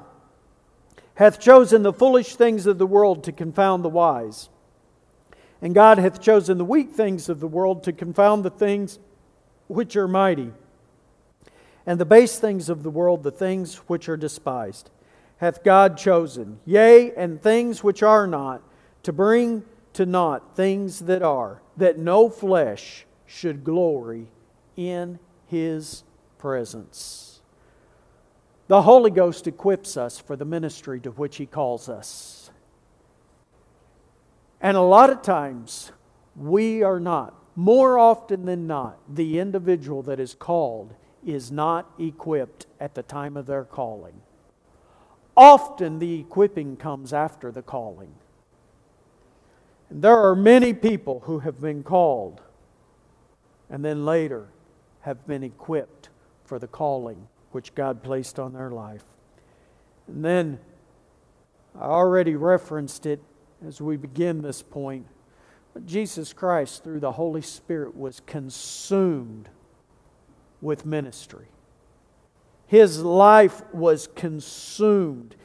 hath 1.16 1.40
chosen 1.40 1.84
the 1.84 1.94
foolish 1.94 2.36
things 2.36 2.66
of 2.66 2.78
the 2.78 2.88
world 2.88 3.24
to 3.24 3.32
confound 3.32 3.84
the 3.84 3.90
wise. 3.90 4.50
And 5.62 5.74
God 5.74 5.98
hath 5.98 6.20
chosen 6.20 6.58
the 6.58 6.66
weak 6.66 6.92
things 6.92 7.30
of 7.30 7.40
the 7.40 7.48
world 7.48 7.84
to 7.84 7.94
confound 7.94 8.44
the 8.44 8.50
things 8.50 9.00
which 9.68 9.96
are 9.96 10.08
mighty. 10.08 10.52
And 11.86 12.00
the 12.00 12.06
base 12.06 12.40
things 12.40 12.70
of 12.70 12.84
the 12.84 12.90
world, 12.90 13.24
the 13.24 13.32
things 13.32 13.76
which 13.88 14.10
are 14.10 14.18
despised, 14.18 14.90
hath 15.38 15.64
God 15.64 15.98
chosen, 15.98 16.60
yea, 16.66 17.14
and 17.14 17.42
things 17.42 17.84
which 17.84 18.02
are 18.04 18.28
not, 18.28 18.62
to 19.04 19.14
bring 19.14 19.64
to 19.94 20.06
naught 20.06 20.56
things 20.56 21.02
that 21.02 21.22
are, 21.22 21.62
that 21.78 21.98
no 21.98 22.30
flesh 22.30 23.06
should 23.26 23.64
glory 23.64 24.28
in 24.76 25.20
his 25.48 26.04
presence. 26.38 27.34
The 28.68 28.82
Holy 28.82 29.12
Ghost 29.12 29.46
equips 29.46 29.98
us 29.98 30.20
for 30.20 30.36
the 30.36 30.46
ministry 30.46 31.00
to 31.02 31.12
which 31.12 31.38
He 31.38 31.46
calls 31.46 31.90
us. 31.90 32.50
And 34.62 34.78
a 34.78 34.82
lot 34.82 35.10
of 35.10 35.22
times, 35.22 35.92
we 36.36 36.82
are 36.82 37.00
not, 37.00 37.36
more 37.56 38.00
often 38.00 38.46
than 38.46 38.66
not, 38.66 38.98
the 39.14 39.38
individual 39.40 40.02
that 40.04 40.20
is 40.20 40.34
called 40.34 40.96
is 41.26 41.52
not 41.52 41.92
equipped 42.00 42.66
at 42.80 42.96
the 42.96 43.04
time 43.04 43.36
of 43.36 43.46
their 43.46 43.66
calling. 43.66 44.22
Often 45.36 46.00
the 46.00 46.22
equipping 46.22 46.78
comes 46.78 47.14
after 47.14 47.52
the 47.52 47.62
calling. 47.62 48.16
There 49.96 50.18
are 50.18 50.36
many 50.36 50.74
people 50.74 51.20
who 51.26 51.40
have 51.40 51.62
been 51.62 51.84
called 51.84 52.42
and 53.70 53.86
then 53.86 54.06
later 54.06 54.48
have 55.02 55.28
been 55.28 55.44
equipped 55.44 56.10
for 56.46 56.58
the 56.58 56.66
calling 56.66 57.28
which 57.52 57.76
God 57.76 58.02
placed 58.02 58.40
on 58.40 58.54
their 58.54 58.72
life. 58.72 59.04
And 60.08 60.26
then 60.26 60.60
I 61.80 61.84
already 61.84 62.36
referenced 62.36 63.06
it 63.06 63.22
as 63.66 63.82
we 63.82 63.96
begin 63.96 64.42
this 64.42 64.64
point. 64.64 65.06
But 65.76 65.86
Jesus 65.86 66.34
Christ, 66.34 66.84
through 66.84 67.00
the 67.00 67.12
Holy 67.12 67.44
Spirit, 67.44 67.96
was 67.96 68.20
consumed 68.26 69.50
with 70.60 70.88
ministry. 70.88 71.50
His 72.66 73.00
life 73.04 73.62
was 73.72 74.08
consumed. 74.16 75.36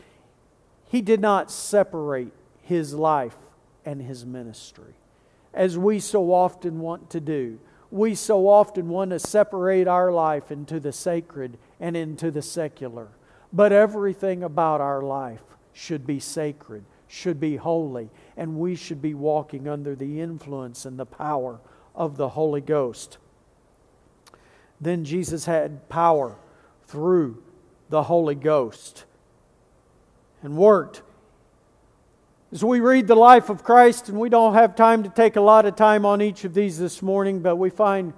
He 0.87 1.03
did 1.03 1.21
not 1.21 1.51
separate 1.51 2.33
his 2.63 2.95
life 2.95 3.37
and 3.85 4.03
his 4.03 4.27
ministry, 4.27 4.95
as 5.55 5.79
we 5.79 6.01
so 6.01 6.33
often 6.33 6.81
want 6.81 7.11
to 7.11 7.21
do. 7.21 7.59
We 7.91 8.15
so 8.15 8.49
often 8.49 8.89
want 8.89 9.11
to 9.11 9.19
separate 9.19 9.89
our 9.89 10.13
life 10.13 10.51
into 10.51 10.79
the 10.79 10.93
sacred 10.93 11.57
and 11.81 11.97
into 11.97 12.31
the 12.31 12.43
secular. 12.43 13.09
But 13.53 13.73
everything 13.73 14.43
about 14.43 14.83
our 14.83 15.03
life 15.03 15.43
should 15.73 16.07
be 16.07 16.21
sacred, 16.21 16.85
should 17.07 17.41
be 17.41 17.57
holy, 17.57 18.11
and 18.37 18.59
we 18.59 18.75
should 18.75 19.01
be 19.01 19.15
walking 19.15 19.67
under 19.67 19.95
the 19.95 20.21
influence 20.21 20.85
and 20.85 20.99
the 20.99 21.07
power 21.07 21.61
of 21.95 22.19
the 22.19 22.29
Holy 22.31 22.61
Ghost. 22.61 23.17
Then 24.81 25.05
Jesus 25.05 25.47
had 25.47 25.89
power 25.89 26.37
through 26.87 27.43
the 27.89 28.05
Holy 28.05 28.35
Ghost 28.35 29.05
and 30.43 30.57
worked. 30.57 31.03
As 32.51 32.65
we 32.65 32.81
read 32.81 33.07
the 33.07 33.15
life 33.15 33.51
of 33.51 33.63
Christ, 33.63 34.09
and 34.09 34.19
we 34.19 34.31
don't 34.31 34.55
have 34.55 34.75
time 34.75 35.03
to 35.03 35.11
take 35.11 35.37
a 35.37 35.41
lot 35.41 35.67
of 35.67 35.77
time 35.77 36.07
on 36.07 36.23
each 36.23 36.45
of 36.45 36.55
these 36.55 36.79
this 36.79 37.03
morning, 37.03 37.41
but 37.41 37.57
we 37.57 37.69
find 37.69 38.15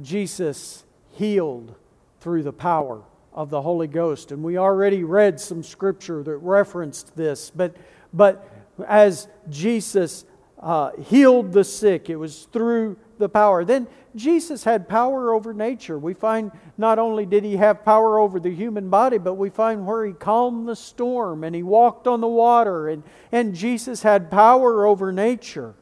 Jesus 0.00 0.84
healed 1.10 1.74
through 2.20 2.44
the 2.44 2.52
power 2.52 3.02
of 3.32 3.50
the 3.50 3.62
Holy 3.62 3.88
Ghost. 3.88 4.30
And 4.30 4.44
we 4.44 4.58
already 4.58 5.02
read 5.02 5.40
some 5.40 5.64
scripture 5.64 6.22
that 6.22 6.36
referenced 6.36 7.16
this. 7.16 7.50
But, 7.50 7.76
but 8.12 8.48
as 8.86 9.26
Jesus 9.50 10.24
uh, 10.60 10.92
healed 11.08 11.52
the 11.52 11.64
sick, 11.64 12.08
it 12.08 12.16
was 12.16 12.46
through 12.52 12.96
the 13.18 13.28
power. 13.28 13.64
Then 13.64 13.88
Jesus 14.14 14.64
had 14.64 14.88
power 14.88 15.32
over 15.34 15.52
nature. 15.52 15.98
We 15.98 16.14
find 16.14 16.52
not 16.78 16.98
only 16.98 17.26
did 17.26 17.44
he 17.44 17.56
have 17.56 17.84
power 17.84 18.18
over 18.18 18.38
the 18.38 18.54
human 18.54 18.88
body, 18.88 19.18
but 19.18 19.34
we 19.34 19.50
find 19.50 19.86
where 19.86 20.06
he 20.06 20.12
calmed 20.12 20.68
the 20.68 20.76
storm 20.76 21.42
and 21.42 21.54
he 21.54 21.62
walked 21.62 22.06
on 22.06 22.20
the 22.20 22.28
water, 22.28 22.88
and, 22.88 23.02
and 23.32 23.54
Jesus 23.54 24.02
had 24.02 24.30
power 24.30 24.86
over 24.86 25.12
nature. 25.12 25.74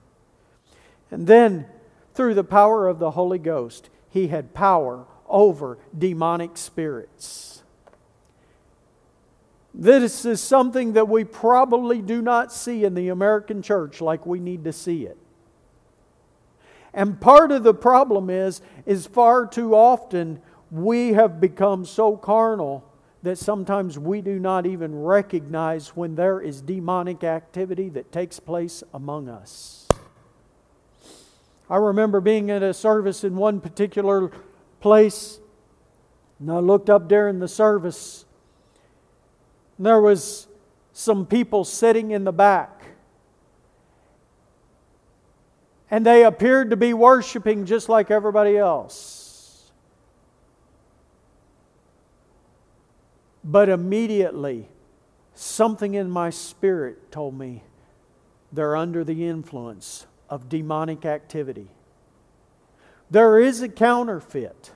And 1.11 1.27
then, 1.27 1.67
through 2.15 2.35
the 2.35 2.45
power 2.45 2.89
of 2.89 2.99
the 2.99 3.11
Holy 3.13 3.39
Ghost, 3.39 3.91
he 4.09 4.29
had 4.29 4.55
power 4.55 5.07
over 5.29 5.79
demonic 5.97 6.57
spirits. 6.57 7.63
This 9.75 10.25
is 10.25 10.41
something 10.41 10.95
that 10.95 11.09
we 11.09 11.25
probably 11.25 12.03
do 12.03 12.21
not 12.21 12.53
see 12.53 12.85
in 12.85 12.95
the 12.95 13.09
American 13.09 13.63
church 13.63 14.01
like 14.01 14.27
we 14.27 14.39
need 14.39 14.65
to 14.65 14.73
see 14.73 15.05
it. 15.05 15.17
And 16.95 17.21
part 17.21 17.53
of 17.53 17.63
the 17.63 17.75
problem 17.75 18.29
is, 18.29 18.61
is 18.85 19.07
far 19.07 19.47
too 19.47 19.75
often 19.75 20.41
we 20.71 21.13
have 21.15 21.41
become 21.41 21.85
so 21.85 22.17
carnal 22.17 22.85
that 23.23 23.39
sometimes 23.39 23.99
we 23.99 24.21
do 24.21 24.39
not 24.39 24.67
even 24.67 24.95
recognize 24.95 25.89
when 25.97 26.17
there 26.17 26.41
is 26.41 26.61
demonic 26.61 27.23
activity 27.23 27.89
that 27.91 28.11
takes 28.11 28.41
place 28.41 28.83
among 28.93 29.29
us. 29.29 29.87
I 31.71 31.77
remember 31.77 32.21
being 32.21 32.51
at 32.51 32.63
a 32.63 32.75
service 32.75 33.23
in 33.25 33.37
one 33.37 33.61
particular 33.61 34.31
place, 34.81 35.39
and 36.41 36.51
I 36.51 36.59
looked 36.59 36.91
up 36.91 37.09
during 37.09 37.39
the 37.39 37.49
service, 37.49 38.25
and 39.79 39.87
there 39.87 40.01
was 40.01 40.49
some 40.93 41.25
people 41.25 41.65
sitting 41.65 42.11
in 42.11 42.25
the 42.25 42.33
back. 42.33 42.82
And 45.93 46.07
they 46.07 46.25
appeared 46.25 46.71
to 46.71 46.77
be 46.77 46.95
worshiping 46.95 47.67
just 47.67 47.91
like 47.91 48.11
everybody 48.11 48.57
else. 48.57 49.71
But 53.45 53.69
immediately, 53.69 54.71
something 55.35 55.93
in 55.93 56.11
my 56.11 56.31
spirit 56.31 57.13
told 57.13 57.39
me 57.39 57.63
they're 58.51 58.75
under 58.75 59.05
the 59.05 59.29
influence 59.29 60.07
of 60.31 60.49
demonic 60.49 61.05
activity. 61.05 61.69
There 63.11 63.39
is 63.39 63.61
a 63.61 63.69
counterfeit, 63.69 64.71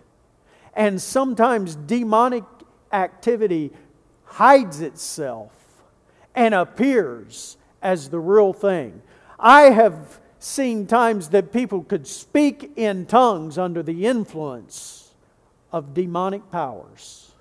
and 0.74 1.00
sometimes 1.00 1.76
demonic 1.76 2.44
activity 2.92 3.72
hides 4.24 4.82
itself 4.82 5.52
and 6.34 6.54
appears 6.54 7.56
as 7.80 8.10
the 8.10 8.18
real 8.20 8.52
thing. 8.52 9.00
I 9.38 9.70
have 9.70 10.20
seen 10.38 10.86
times 10.86 11.30
that 11.30 11.52
people 11.52 11.82
could 11.82 12.06
speak 12.06 12.72
in 12.76 13.06
tongues 13.06 13.58
under 13.58 13.82
the 13.82 14.06
influence 14.06 15.14
of 15.72 15.94
demonic 15.94 16.50
powers. 16.50 17.32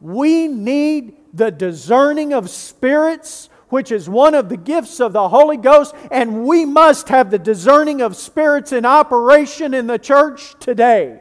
We 0.00 0.48
need 0.48 1.16
the 1.32 1.50
discerning 1.50 2.32
of 2.32 2.50
spirits 2.50 3.48
which 3.74 3.90
is 3.90 4.08
one 4.08 4.34
of 4.34 4.48
the 4.48 4.56
gifts 4.56 5.00
of 5.00 5.12
the 5.12 5.28
Holy 5.28 5.56
Ghost, 5.56 5.96
and 6.12 6.44
we 6.44 6.64
must 6.64 7.08
have 7.08 7.30
the 7.32 7.40
discerning 7.40 8.00
of 8.02 8.14
spirits 8.14 8.70
in 8.70 8.84
operation 8.84 9.74
in 9.74 9.88
the 9.88 9.98
church 9.98 10.54
today. 10.60 11.20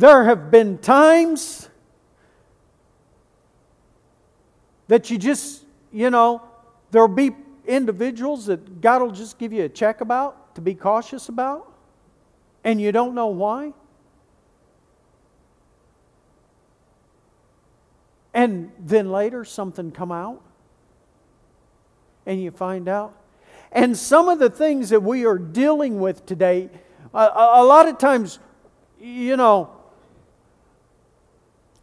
There 0.00 0.24
have 0.24 0.50
been 0.50 0.78
times 0.78 1.68
that 4.88 5.10
you 5.10 5.18
just, 5.18 5.66
you 5.92 6.08
know, 6.08 6.40
there'll 6.90 7.06
be 7.06 7.32
individuals 7.66 8.46
that 8.46 8.80
God 8.80 9.02
will 9.02 9.10
just 9.10 9.38
give 9.38 9.52
you 9.52 9.64
a 9.64 9.68
check 9.68 10.00
about 10.00 10.54
to 10.54 10.62
be 10.62 10.74
cautious 10.74 11.28
about, 11.28 11.70
and 12.64 12.80
you 12.80 12.92
don't 12.92 13.14
know 13.14 13.26
why. 13.26 13.74
And 18.32 18.72
then 18.78 19.12
later 19.12 19.44
something 19.44 19.90
come 19.90 20.12
out 20.12 20.40
and 22.24 22.42
you 22.42 22.52
find 22.52 22.88
out. 22.88 23.14
And 23.70 23.94
some 23.94 24.30
of 24.30 24.38
the 24.38 24.48
things 24.48 24.88
that 24.88 25.02
we 25.02 25.26
are 25.26 25.36
dealing 25.36 26.00
with 26.00 26.24
today, 26.24 26.70
a, 27.12 27.18
a 27.18 27.62
lot 27.62 27.86
of 27.86 27.98
times, 27.98 28.38
you 28.98 29.36
know, 29.36 29.76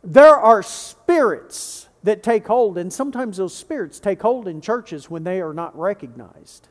there 0.07 0.37
are 0.37 0.63
spirits 0.63 1.89
that 2.03 2.23
take 2.23 2.47
hold, 2.47 2.77
and 2.77 2.91
sometimes 2.91 3.35
those 3.35 3.53
spirits 3.53 3.99
take 3.99 4.21
hold 4.21 4.47
in 4.47 4.61
churches 4.61 5.09
when 5.09 5.25
they 5.25 5.41
are 5.41 5.53
not 5.53 5.77
recognized. 5.77 6.69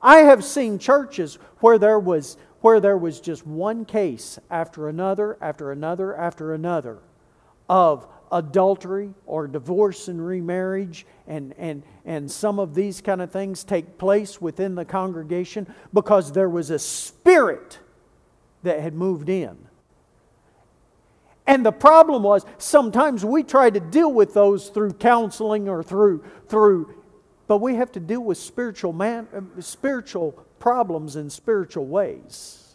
I 0.00 0.18
have 0.18 0.42
seen 0.42 0.78
churches 0.78 1.38
where 1.60 1.78
there 1.78 1.98
was 1.98 2.38
where 2.62 2.80
there 2.80 2.96
was 2.96 3.20
just 3.20 3.46
one 3.46 3.84
case 3.84 4.38
after 4.50 4.88
another 4.88 5.36
after 5.42 5.72
another 5.72 6.16
after 6.16 6.54
another 6.54 6.98
of 7.68 8.06
adultery 8.32 9.12
or 9.26 9.46
divorce 9.46 10.08
and 10.08 10.24
remarriage 10.26 11.06
and, 11.26 11.54
and, 11.58 11.82
and 12.06 12.30
some 12.30 12.58
of 12.58 12.74
these 12.74 13.00
kind 13.00 13.20
of 13.20 13.30
things 13.30 13.62
take 13.62 13.98
place 13.98 14.40
within 14.40 14.74
the 14.74 14.84
congregation 14.84 15.72
because 15.92 16.32
there 16.32 16.48
was 16.48 16.70
a 16.70 16.78
spirit 16.78 17.78
that 18.62 18.80
had 18.80 18.94
moved 18.94 19.28
in 19.28 19.56
and 21.46 21.64
the 21.64 21.72
problem 21.72 22.22
was 22.22 22.44
sometimes 22.58 23.24
we 23.24 23.42
try 23.42 23.70
to 23.70 23.80
deal 23.80 24.12
with 24.12 24.34
those 24.34 24.68
through 24.68 24.92
counseling 24.94 25.68
or 25.68 25.82
through 25.82 26.24
through 26.48 26.94
but 27.46 27.58
we 27.58 27.76
have 27.76 27.92
to 27.92 28.00
deal 28.00 28.22
with 28.22 28.38
spiritual 28.38 28.92
man 28.92 29.28
spiritual 29.60 30.46
problems 30.58 31.16
in 31.16 31.30
spiritual 31.30 31.86
ways. 31.86 32.74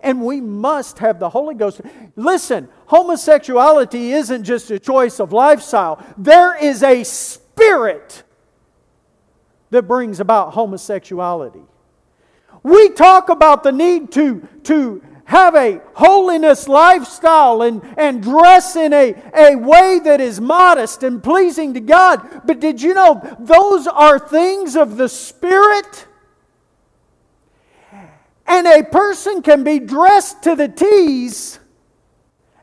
And 0.00 0.22
we 0.22 0.40
must 0.40 0.98
have 1.00 1.18
the 1.18 1.28
Holy 1.28 1.54
Ghost. 1.54 1.82
Listen, 2.16 2.68
homosexuality 2.86 4.12
isn't 4.12 4.44
just 4.44 4.70
a 4.70 4.78
choice 4.78 5.20
of 5.20 5.32
lifestyle. 5.32 6.02
There 6.16 6.56
is 6.56 6.82
a 6.82 7.04
spirit 7.04 8.22
that 9.68 9.82
brings 9.82 10.18
about 10.18 10.54
homosexuality. 10.54 11.62
We 12.62 12.90
talk 12.90 13.28
about 13.28 13.62
the 13.62 13.72
need 13.72 14.10
to, 14.12 14.48
to 14.64 15.02
have 15.24 15.54
a 15.54 15.80
holiness 15.94 16.68
lifestyle 16.68 17.62
and, 17.62 17.82
and 17.96 18.22
dress 18.22 18.76
in 18.76 18.92
a, 18.92 19.14
a 19.34 19.56
way 19.56 20.00
that 20.02 20.20
is 20.20 20.40
modest 20.40 21.02
and 21.02 21.22
pleasing 21.22 21.74
to 21.74 21.80
God. 21.80 22.42
But 22.44 22.60
did 22.60 22.82
you 22.82 22.94
know 22.94 23.20
those 23.38 23.86
are 23.86 24.18
things 24.18 24.76
of 24.76 24.96
the 24.96 25.08
Spirit? 25.08 26.06
And 28.46 28.66
a 28.66 28.82
person 28.82 29.42
can 29.42 29.62
be 29.62 29.78
dressed 29.78 30.42
to 30.42 30.56
the 30.56 30.68
T's 30.68 31.60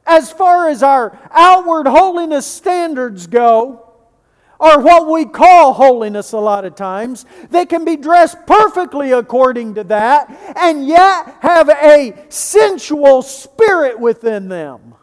as 0.05 0.31
far 0.31 0.69
as 0.69 0.83
our 0.83 1.17
outward 1.31 1.87
holiness 1.87 2.45
standards 2.45 3.27
go 3.27 3.86
or 4.59 4.79
what 4.79 5.07
we 5.07 5.25
call 5.25 5.73
holiness 5.73 6.31
a 6.31 6.39
lot 6.39 6.65
of 6.65 6.75
times. 6.75 7.25
They 7.49 7.65
can 7.65 7.85
be 7.85 7.95
dressed 7.95 8.45
perfectly 8.45 9.11
according 9.11 9.75
to 9.75 9.83
that 9.85 10.29
and 10.55 10.87
yet 10.87 11.35
have 11.41 11.69
a 11.69 12.25
sensual 12.29 13.21
spirit 13.21 13.99
within 13.99 14.49
them. 14.49 14.95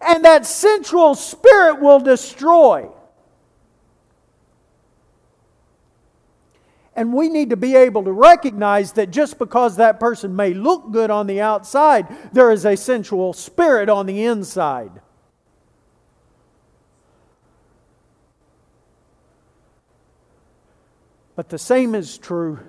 And 0.00 0.24
that 0.24 0.46
sensual 0.46 1.14
spirit 1.14 1.80
will 1.80 2.00
destroy. 2.00 2.88
And 6.94 7.12
we 7.14 7.28
need 7.28 7.50
to 7.50 7.56
be 7.56 7.74
able 7.74 8.04
to 8.04 8.12
recognize 8.12 8.92
that 8.92 9.10
just 9.10 9.38
because 9.38 9.76
that 9.76 9.98
person 9.98 10.36
may 10.36 10.52
look 10.52 10.92
good 10.92 11.10
on 11.10 11.26
the 11.26 11.40
outside, 11.40 12.06
there 12.32 12.50
is 12.50 12.66
a 12.66 12.76
sensual 12.76 13.32
spirit 13.32 13.88
on 13.88 14.06
the 14.06 14.24
inside. 14.24 15.00
But 21.42 21.48
the 21.48 21.58
same 21.58 21.96
is 21.96 22.18
true 22.18 22.60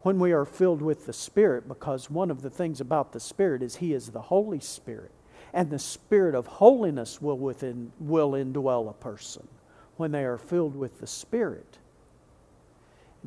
when 0.00 0.18
we 0.18 0.32
are 0.32 0.44
filled 0.44 0.82
with 0.82 1.06
the 1.06 1.12
Spirit, 1.12 1.68
because 1.68 2.10
one 2.10 2.32
of 2.32 2.42
the 2.42 2.50
things 2.50 2.80
about 2.80 3.12
the 3.12 3.20
Spirit 3.20 3.62
is 3.62 3.76
He 3.76 3.94
is 3.94 4.08
the 4.08 4.20
Holy 4.20 4.58
Spirit. 4.58 5.12
And 5.54 5.70
the 5.70 5.78
Spirit 5.78 6.34
of 6.34 6.48
holiness 6.48 7.22
will, 7.22 7.38
within, 7.38 7.92
will 8.00 8.32
indwell 8.32 8.90
a 8.90 8.94
person 8.94 9.46
when 9.96 10.10
they 10.10 10.24
are 10.24 10.38
filled 10.38 10.74
with 10.74 10.98
the 10.98 11.06
Spirit. 11.06 11.78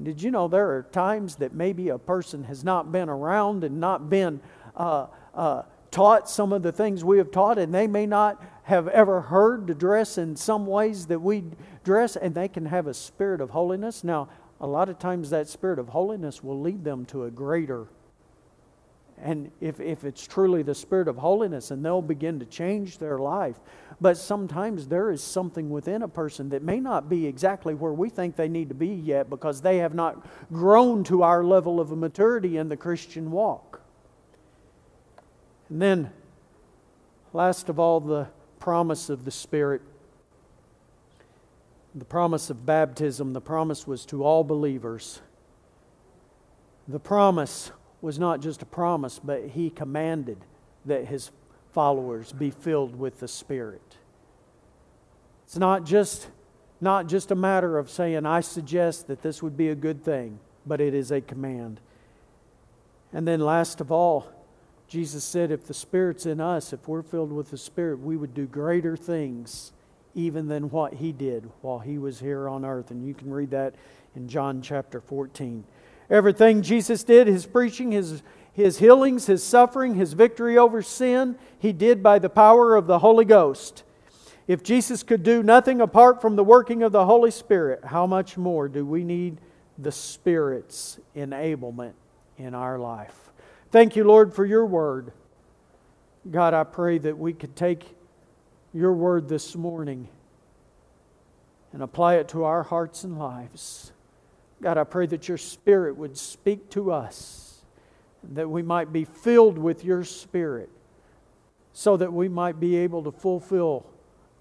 Did 0.04 0.22
you 0.22 0.32
know 0.32 0.50
there 0.50 0.72
are 0.72 0.84
times 0.84 1.38
that 1.38 1.54
maybe 1.54 1.88
a 1.88 1.98
person 1.98 2.44
has 2.44 2.66
not 2.66 2.92
been 2.92 3.08
around 3.08 3.64
and 3.64 3.80
not 3.80 4.10
been 4.10 4.42
uh, 4.76 5.08
uh, 5.34 5.62
taught 5.92 6.30
some 6.30 6.52
of 6.52 6.62
the 6.62 6.74
things 6.74 7.06
we 7.06 7.20
have 7.20 7.32
taught, 7.32 7.58
and 7.58 7.74
they 7.74 7.88
may 7.88 8.06
not 8.06 8.44
have 8.64 8.90
ever 8.90 9.22
heard 9.22 9.68
to 9.68 9.74
dress 9.74 10.18
in 10.18 10.36
some 10.36 10.68
ways 10.68 11.06
that 11.06 11.20
we 11.20 11.46
dress, 11.86 12.18
and 12.18 12.36
they 12.36 12.50
can 12.50 12.66
have 12.66 12.88
a 12.88 12.94
spirit 12.94 13.40
of 13.40 13.52
holiness. 13.52 14.04
Now, 14.04 14.28
a 14.64 14.68
lot 14.68 14.88
of 14.88 14.98
times 14.98 15.30
that 15.32 15.50
spirit 15.50 15.78
of 15.78 15.90
holiness 15.90 16.42
will 16.42 16.62
lead 16.62 16.86
them 16.86 17.04
to 17.08 17.26
a 17.26 17.30
greater. 17.30 17.86
And 19.22 19.52
if, 19.60 19.82
if 19.82 20.06
it's 20.06 20.26
truly 20.26 20.64
the 20.64 20.74
spirit 20.74 21.10
of 21.10 21.18
holiness, 21.18 21.70
and 21.70 21.84
they'll 21.84 22.02
begin 22.02 22.40
to 22.40 22.46
change 22.46 22.98
their 22.98 23.18
life. 23.18 23.58
But 24.00 24.16
sometimes 24.16 24.88
there 24.88 25.12
is 25.12 25.22
something 25.22 25.70
within 25.70 26.02
a 26.02 26.08
person 26.08 26.48
that 26.50 26.64
may 26.64 26.80
not 26.80 27.10
be 27.10 27.28
exactly 27.28 27.74
where 27.74 27.92
we 27.92 28.10
think 28.10 28.38
they 28.38 28.48
need 28.48 28.70
to 28.70 28.76
be 28.76 28.88
yet 28.88 29.30
because 29.30 29.60
they 29.60 29.80
have 29.80 29.94
not 29.94 30.26
grown 30.50 31.04
to 31.06 31.24
our 31.24 31.44
level 31.44 31.82
of 31.82 31.92
maturity 31.92 32.56
in 32.56 32.70
the 32.70 32.78
Christian 32.78 33.32
walk. 33.32 33.82
And 35.68 35.82
then, 35.82 36.10
last 37.34 37.68
of 37.68 37.80
all, 37.80 38.00
the 38.00 38.30
promise 38.60 39.10
of 39.10 39.26
the 39.26 39.32
Spirit, 39.32 39.82
the 41.96 42.06
promise 42.06 42.50
of 42.50 42.66
baptism, 42.66 43.34
the 43.34 43.42
promise 43.42 43.86
was 43.86 44.06
to 44.08 44.24
all 44.24 44.44
believers. 44.44 45.22
The 46.88 47.00
promise 47.00 47.72
was 48.02 48.18
not 48.18 48.42
just 48.42 48.62
a 48.62 48.66
promise, 48.66 49.20
but 49.20 49.50
he 49.50 49.70
commanded 49.70 50.38
that 50.86 51.06
his 51.06 51.32
followers 51.72 52.32
be 52.32 52.50
filled 52.50 52.98
with 52.98 53.20
the 53.20 53.28
Spirit. 53.28 53.98
It's 55.46 55.58
not 55.58 55.86
just, 55.86 56.30
not 56.82 57.08
just 57.08 57.32
a 57.32 57.36
matter 57.36 57.78
of 57.78 57.90
saying, 57.90 58.26
I 58.26 58.42
suggest 58.42 59.08
that 59.08 59.22
this 59.22 59.44
would 59.44 59.56
be 59.56 59.70
a 59.70 59.76
good 59.76 60.04
thing, 60.04 60.40
but 60.66 60.82
it 60.82 60.94
is 60.94 61.12
a 61.12 61.22
command. 61.22 61.80
And 63.14 63.28
then, 63.28 63.40
last 63.40 63.80
of 63.80 63.92
all, 63.92 64.32
Jesus 64.88 65.24
said, 65.24 65.52
if 65.52 65.66
the 65.66 65.74
Spirit's 65.74 66.26
in 66.26 66.42
us, 66.42 66.74
if 66.74 66.88
we're 66.88 67.04
filled 67.04 67.32
with 67.32 67.52
the 67.52 67.58
Spirit, 67.58 68.00
we 68.00 68.18
would 68.18 68.34
do 68.34 68.48
greater 68.48 68.98
things 68.98 69.73
even 70.16 70.48
than 70.48 70.70
what 70.70 70.96
He 70.96 71.12
did 71.12 71.50
while 71.62 71.80
He 71.80 71.98
was 71.98 72.20
here 72.20 72.48
on 72.48 72.66
earth. 72.66 72.92
And 72.92 73.06
you 73.06 73.14
can 73.14 73.32
read 73.32 73.52
that 73.52 73.76
in 74.16 74.28
John 74.28 74.62
chapter 74.62 75.02
14. 75.02 75.64
Everything 76.10 76.62
Jesus 76.62 77.04
did, 77.04 77.28
His 77.28 77.46
preaching, 77.46 77.92
His, 77.92 78.22
his 78.54 78.80
healings, 78.80 79.26
His 79.26 79.44
suffering, 79.44 79.96
His 79.96 80.14
victory 80.14 80.58
over 80.58 80.82
sin, 80.82 81.38
He 81.58 81.74
did 81.74 82.04
by 82.04 82.20
the 82.20 82.30
power 82.30 82.76
of 82.76 82.88
the 82.88 83.00
Holy 83.00 83.26
Ghost. 83.26 83.84
If 84.48 84.62
Jesus 84.62 85.04
could 85.04 85.24
do 85.24 85.42
nothing 85.42 85.80
apart 85.80 86.22
from 86.22 86.36
the 86.36 86.44
working 86.44 86.84
of 86.84 86.92
the 86.92 87.06
Holy 87.06 87.32
Spirit, 87.32 87.86
how 87.86 88.06
much 88.06 88.38
more 88.38 88.68
do 88.68 88.86
we 88.86 89.04
need 89.04 89.40
the 89.78 89.92
Spirit's 89.92 91.00
enablement 91.16 91.94
in 92.38 92.54
our 92.54 92.78
life? 92.78 93.32
Thank 93.72 93.96
you, 93.96 94.04
Lord, 94.04 94.34
for 94.34 94.46
your 94.46 94.66
word. 94.66 95.14
God, 96.30 96.54
I 96.54 96.64
pray 96.64 96.98
that 97.00 97.18
we 97.18 97.34
could 97.34 97.56
take 97.56 97.96
your 98.74 98.94
word 98.94 99.30
this 99.30 99.56
morning 99.56 100.10
and 101.72 101.82
apply 101.82 102.16
it 102.16 102.28
to 102.30 102.44
our 102.44 102.64
hearts 102.64 103.04
and 103.04 103.18
lives. 103.18 103.92
God, 104.62 104.78
I 104.78 104.84
pray 104.84 105.06
that 105.08 105.28
your 105.28 105.38
spirit 105.38 105.98
would 105.98 106.18
speak 106.18 106.70
to 106.72 106.92
us, 106.92 107.62
that 108.24 108.50
we 108.50 108.62
might 108.62 108.94
be 108.94 109.06
filled 109.06 109.58
with 109.58 109.84
your 109.84 110.04
spirit, 110.04 110.70
so 111.74 111.98
that 111.98 112.14
we 112.14 112.30
might 112.30 112.60
be 112.60 112.78
able 112.78 113.04
to 113.04 113.12
fulfill 113.12 113.86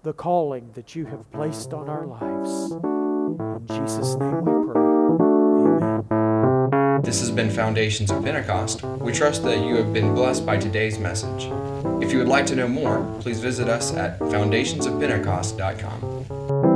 the 0.03 0.13
calling 0.13 0.71
that 0.73 0.95
you 0.95 1.05
have 1.05 1.31
placed 1.31 1.73
on 1.73 1.89
our 1.89 2.05
lives. 2.05 2.71
In 2.71 3.67
Jesus' 3.67 4.15
name 4.15 4.45
we. 4.45 4.62
This 7.13 7.21
has 7.21 7.29
been 7.29 7.51
Foundations 7.51 8.09
of 8.09 8.23
Pentecost. 8.23 8.81
We 8.81 9.13
trust 9.13 9.43
that 9.43 9.63
you 9.63 9.75
have 9.75 9.93
been 9.93 10.15
blessed 10.15 10.47
by 10.47 10.57
today's 10.57 10.97
message. 10.97 11.43
If 12.01 12.11
you 12.11 12.17
would 12.17 12.27
like 12.27 12.47
to 12.47 12.55
know 12.55 12.67
more, 12.67 13.05
please 13.19 13.39
visit 13.39 13.69
us 13.69 13.93
at 13.93 14.17
foundationsofpentecost.com. 14.17 16.72